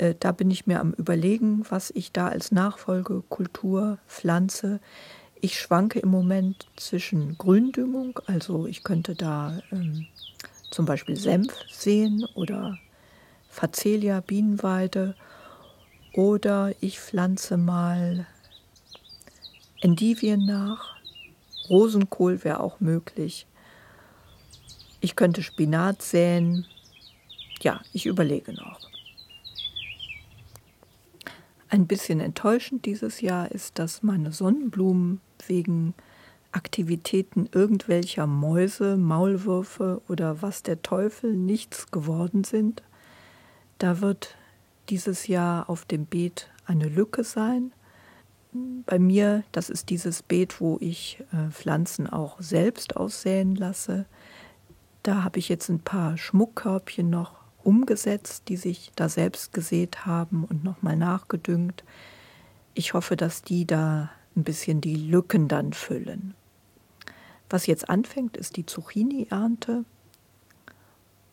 Äh, 0.00 0.14
da 0.18 0.32
bin 0.32 0.50
ich 0.50 0.66
mir 0.66 0.80
am 0.80 0.92
Überlegen, 0.92 1.64
was 1.68 1.90
ich 1.90 2.10
da 2.10 2.28
als 2.28 2.52
Nachfolgekultur 2.52 3.98
pflanze. 4.08 4.80
Ich 5.42 5.60
schwanke 5.60 6.00
im 6.00 6.08
Moment 6.08 6.66
zwischen 6.76 7.36
Gründüngung, 7.36 8.18
also 8.26 8.66
ich 8.66 8.82
könnte 8.82 9.14
da 9.14 9.60
ähm, 9.70 10.06
zum 10.70 10.86
Beispiel 10.86 11.16
Senf 11.16 11.52
sehen 11.70 12.26
oder 12.34 12.78
Facelia, 13.50 14.20
Bienenweide 14.20 15.14
oder 16.14 16.72
ich 16.80 16.98
pflanze 16.98 17.58
mal 17.58 18.26
Endivien 19.82 20.46
nach. 20.46 20.96
Rosenkohl 21.68 22.42
wäre 22.42 22.60
auch 22.60 22.80
möglich. 22.80 23.46
Ich 25.00 25.14
könnte 25.14 25.42
Spinat 25.42 26.02
säen. 26.02 26.66
Ja, 27.62 27.80
ich 27.92 28.06
überlege 28.06 28.54
noch. 28.54 28.89
Ein 31.70 31.86
bisschen 31.86 32.18
enttäuschend 32.18 32.84
dieses 32.84 33.20
Jahr 33.20 33.52
ist, 33.52 33.78
dass 33.78 34.02
meine 34.02 34.32
Sonnenblumen 34.32 35.20
wegen 35.46 35.94
Aktivitäten 36.50 37.48
irgendwelcher 37.52 38.26
Mäuse, 38.26 38.96
Maulwürfe 38.96 40.02
oder 40.08 40.42
was 40.42 40.64
der 40.64 40.82
Teufel 40.82 41.32
nichts 41.32 41.92
geworden 41.92 42.42
sind. 42.42 42.82
Da 43.78 44.00
wird 44.00 44.36
dieses 44.88 45.28
Jahr 45.28 45.70
auf 45.70 45.84
dem 45.84 46.06
Beet 46.06 46.50
eine 46.66 46.88
Lücke 46.88 47.22
sein. 47.22 47.72
Bei 48.52 48.98
mir, 48.98 49.44
das 49.52 49.70
ist 49.70 49.90
dieses 49.90 50.24
Beet, 50.24 50.60
wo 50.60 50.76
ich 50.80 51.22
äh, 51.32 51.50
Pflanzen 51.52 52.08
auch 52.08 52.40
selbst 52.40 52.96
aussäen 52.96 53.54
lasse. 53.54 54.06
Da 55.04 55.22
habe 55.22 55.38
ich 55.38 55.48
jetzt 55.48 55.68
ein 55.68 55.78
paar 55.78 56.18
Schmuckkörbchen 56.18 57.08
noch 57.08 57.39
umgesetzt, 57.64 58.44
die 58.48 58.56
sich 58.56 58.92
da 58.96 59.08
selbst 59.08 59.52
gesät 59.52 60.06
haben 60.06 60.44
und 60.44 60.64
nochmal 60.64 60.96
nachgedüngt. 60.96 61.84
Ich 62.74 62.94
hoffe, 62.94 63.16
dass 63.16 63.42
die 63.42 63.66
da 63.66 64.10
ein 64.36 64.44
bisschen 64.44 64.80
die 64.80 64.96
Lücken 64.96 65.48
dann 65.48 65.72
füllen. 65.72 66.34
Was 67.48 67.66
jetzt 67.66 67.90
anfängt, 67.90 68.36
ist 68.36 68.56
die 68.56 68.66
Zucchini-Ernte. 68.66 69.84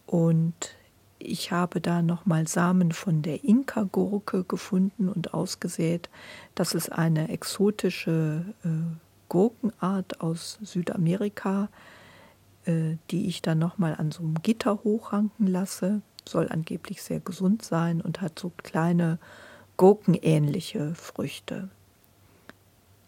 Und 0.07 0.75
ich 1.19 1.51
habe 1.51 1.81
da 1.81 2.01
nochmal 2.01 2.47
Samen 2.47 2.91
von 2.91 3.21
der 3.21 3.43
Inka-Gurke 3.43 4.43
gefunden 4.43 5.09
und 5.09 5.33
ausgesät. 5.33 6.09
Das 6.55 6.73
ist 6.73 6.91
eine 6.91 7.29
exotische 7.29 8.45
äh, 8.63 8.69
Gurkenart 9.29 10.21
aus 10.21 10.57
Südamerika, 10.61 11.69
äh, 12.65 12.97
die 13.11 13.27
ich 13.27 13.41
dann 13.41 13.59
nochmal 13.59 13.95
an 13.95 14.11
so 14.11 14.23
einem 14.23 14.41
Gitter 14.41 14.83
hochranken 14.83 15.47
lasse. 15.47 16.01
Soll 16.27 16.49
angeblich 16.49 17.01
sehr 17.01 17.19
gesund 17.19 17.63
sein 17.63 18.01
und 18.01 18.21
hat 18.21 18.37
so 18.39 18.51
kleine 18.63 19.19
gurkenähnliche 19.77 20.93
Früchte. 20.95 21.69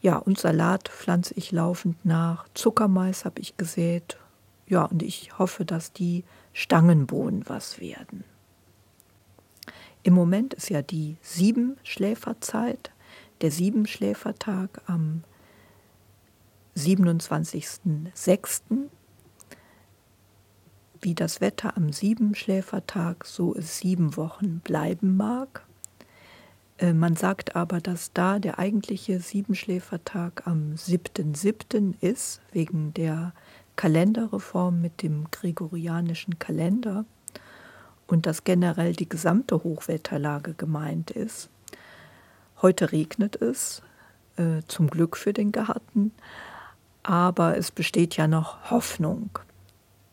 Ja, 0.01 0.17
und 0.17 0.39
Salat 0.39 0.87
pflanze 0.87 1.33
ich 1.35 1.51
laufend 1.51 2.05
nach. 2.05 2.47
Zuckermais 2.53 3.25
habe 3.25 3.41
ich 3.41 3.57
gesät. 3.57 4.17
Ja, 4.67 4.85
und 4.85 5.03
ich 5.03 5.37
hoffe, 5.37 5.65
dass 5.65 5.91
die 5.91 6.23
Stangenbohnen 6.53 7.43
was 7.49 7.79
werden. 7.79 8.23
Im 10.03 10.13
Moment 10.13 10.53
ist 10.53 10.69
ja 10.69 10.81
die 10.81 11.17
Siebenschläferzeit, 11.21 12.91
der 13.41 13.51
Siebenschläfertag 13.51 14.81
am 14.85 15.23
27.06 16.77 18.61
wie 21.01 21.15
das 21.15 21.41
Wetter 21.41 21.75
am 21.77 21.91
Siebenschläfertag, 21.91 23.25
so 23.25 23.55
es 23.55 23.79
sieben 23.79 24.15
Wochen 24.17 24.59
bleiben 24.59 25.17
mag. 25.17 25.65
Äh, 26.77 26.93
man 26.93 27.15
sagt 27.15 27.55
aber, 27.55 27.79
dass 27.79 28.13
da 28.13 28.39
der 28.39 28.59
eigentliche 28.59 29.19
Siebenschläfertag 29.19 30.45
am 30.45 30.73
7.7. 30.75 31.95
ist, 32.01 32.41
wegen 32.51 32.93
der 32.93 33.33
Kalenderreform 33.75 34.81
mit 34.81 35.03
dem 35.03 35.27
gregorianischen 35.31 36.39
Kalender 36.39 37.05
und 38.07 38.25
dass 38.25 38.43
generell 38.43 38.93
die 38.93 39.07
gesamte 39.07 39.63
Hochwetterlage 39.63 40.53
gemeint 40.53 41.11
ist. 41.11 41.49
Heute 42.61 42.91
regnet 42.91 43.41
es, 43.41 43.81
äh, 44.35 44.61
zum 44.67 44.89
Glück 44.89 45.15
für 45.15 45.31
den 45.31 45.51
Garten, 45.51 46.11
aber 47.03 47.57
es 47.57 47.71
besteht 47.71 48.17
ja 48.17 48.27
noch 48.27 48.69
Hoffnung. 48.69 49.29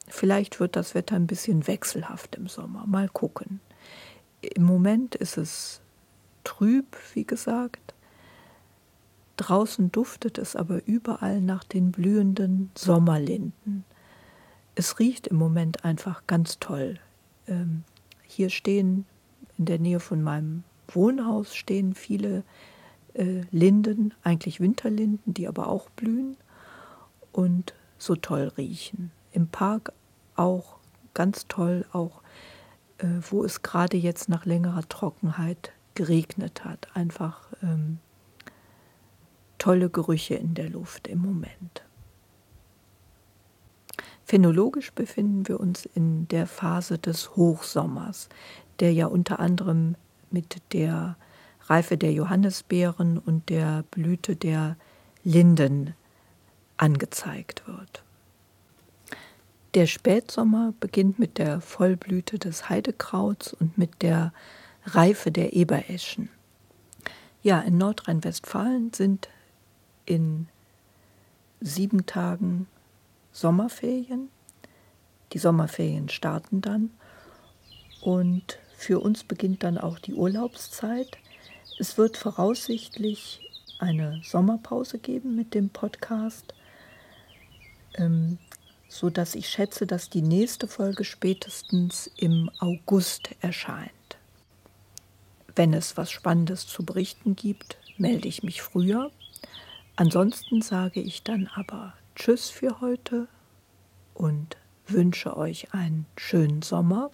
Vielleicht 0.08 0.60
wird 0.60 0.76
das 0.76 0.94
Wetter 0.94 1.16
ein 1.16 1.26
bisschen 1.26 1.66
wechselhaft 1.66 2.36
im 2.36 2.48
Sommer. 2.48 2.86
Mal 2.86 3.08
gucken. 3.08 3.60
Im 4.40 4.62
Moment 4.62 5.14
ist 5.14 5.36
es 5.36 5.80
trüb, 6.44 6.96
wie 7.14 7.24
gesagt. 7.24 7.94
Draußen 9.36 9.92
duftet 9.92 10.38
es 10.38 10.56
aber 10.56 10.86
überall 10.86 11.40
nach 11.40 11.64
den 11.64 11.90
blühenden 11.92 12.70
Sommerlinden. 12.76 13.84
Es 14.74 14.98
riecht 14.98 15.26
im 15.26 15.36
Moment 15.36 15.84
einfach 15.84 16.26
ganz 16.26 16.58
toll. 16.58 16.98
Ähm, 17.46 17.84
hier 18.22 18.50
stehen 18.50 19.06
in 19.58 19.64
der 19.64 19.78
Nähe 19.78 20.00
von 20.00 20.22
meinem 20.22 20.64
Wohnhaus 20.88 21.54
stehen 21.54 21.94
viele 21.94 22.44
äh, 23.14 23.42
Linden, 23.50 24.14
eigentlich 24.22 24.60
Winterlinden, 24.60 25.34
die 25.34 25.48
aber 25.48 25.68
auch 25.68 25.90
blühen 25.90 26.36
und 27.32 27.74
so 27.98 28.14
toll 28.14 28.52
riechen 28.56 29.10
im 29.36 29.48
Park 29.48 29.92
auch 30.34 30.78
ganz 31.14 31.46
toll, 31.46 31.84
auch 31.92 32.22
äh, 32.98 33.06
wo 33.30 33.44
es 33.44 33.62
gerade 33.62 33.96
jetzt 33.96 34.28
nach 34.28 34.46
längerer 34.46 34.88
Trockenheit 34.88 35.72
geregnet 35.94 36.64
hat. 36.64 36.88
Einfach 36.94 37.52
ähm, 37.62 37.98
tolle 39.58 39.90
Gerüche 39.90 40.34
in 40.34 40.54
der 40.54 40.70
Luft 40.70 41.06
im 41.06 41.20
Moment. 41.20 41.84
Phänologisch 44.24 44.90
befinden 44.92 45.46
wir 45.46 45.60
uns 45.60 45.86
in 45.86 46.26
der 46.28 46.46
Phase 46.46 46.98
des 46.98 47.36
Hochsommers, 47.36 48.28
der 48.80 48.92
ja 48.92 49.06
unter 49.06 49.38
anderem 49.38 49.94
mit 50.30 50.62
der 50.72 51.16
Reife 51.66 51.96
der 51.96 52.12
Johannisbeeren 52.12 53.18
und 53.18 53.48
der 53.50 53.84
Blüte 53.90 54.34
der 54.34 54.76
Linden 55.22 55.94
angezeigt 56.76 57.66
wird. 57.66 58.05
Der 59.76 59.86
Spätsommer 59.86 60.72
beginnt 60.80 61.18
mit 61.18 61.36
der 61.36 61.60
Vollblüte 61.60 62.38
des 62.38 62.70
Heidekrauts 62.70 63.52
und 63.52 63.76
mit 63.76 64.00
der 64.00 64.32
Reife 64.86 65.30
der 65.30 65.52
Ebereschen. 65.52 66.30
Ja, 67.42 67.60
in 67.60 67.76
Nordrhein-Westfalen 67.76 68.94
sind 68.94 69.28
in 70.06 70.48
sieben 71.60 72.06
Tagen 72.06 72.68
Sommerferien. 73.32 74.30
Die 75.34 75.38
Sommerferien 75.38 76.08
starten 76.08 76.62
dann 76.62 76.88
und 78.00 78.58
für 78.78 79.00
uns 79.00 79.24
beginnt 79.24 79.62
dann 79.62 79.76
auch 79.76 79.98
die 79.98 80.14
Urlaubszeit. 80.14 81.18
Es 81.78 81.98
wird 81.98 82.16
voraussichtlich 82.16 83.42
eine 83.78 84.22
Sommerpause 84.24 84.98
geben 84.98 85.36
mit 85.36 85.52
dem 85.52 85.68
Podcast, 85.68 86.54
ähm, 87.98 88.38
so 88.98 89.10
dass 89.10 89.34
ich 89.34 89.48
schätze, 89.48 89.86
dass 89.86 90.10
die 90.10 90.22
nächste 90.22 90.68
Folge 90.68 91.04
spätestens 91.04 92.10
im 92.16 92.50
August 92.58 93.30
erscheint. 93.40 93.90
Wenn 95.54 95.72
es 95.72 95.96
was 95.96 96.10
Spannendes 96.10 96.66
zu 96.66 96.84
berichten 96.84 97.36
gibt, 97.36 97.78
melde 97.98 98.28
ich 98.28 98.42
mich 98.42 98.62
früher. 98.62 99.10
Ansonsten 99.96 100.60
sage 100.60 101.00
ich 101.00 101.22
dann 101.22 101.48
aber 101.54 101.94
Tschüss 102.14 102.50
für 102.50 102.80
heute 102.80 103.28
und 104.14 104.56
wünsche 104.86 105.36
euch 105.36 105.72
einen 105.72 106.06
schönen 106.16 106.62
Sommer, 106.62 107.10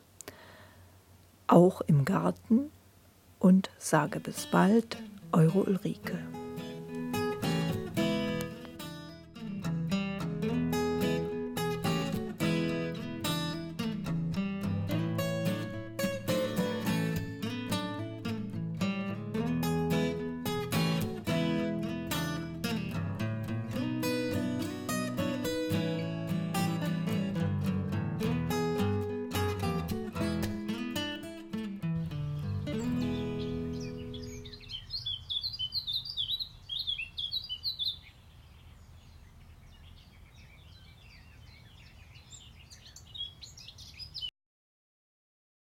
auch 1.46 1.80
im 1.82 2.04
Garten 2.04 2.70
und 3.38 3.70
sage 3.78 4.20
bis 4.20 4.46
bald, 4.46 4.96
eure 5.32 5.64
Ulrike. 5.64 6.18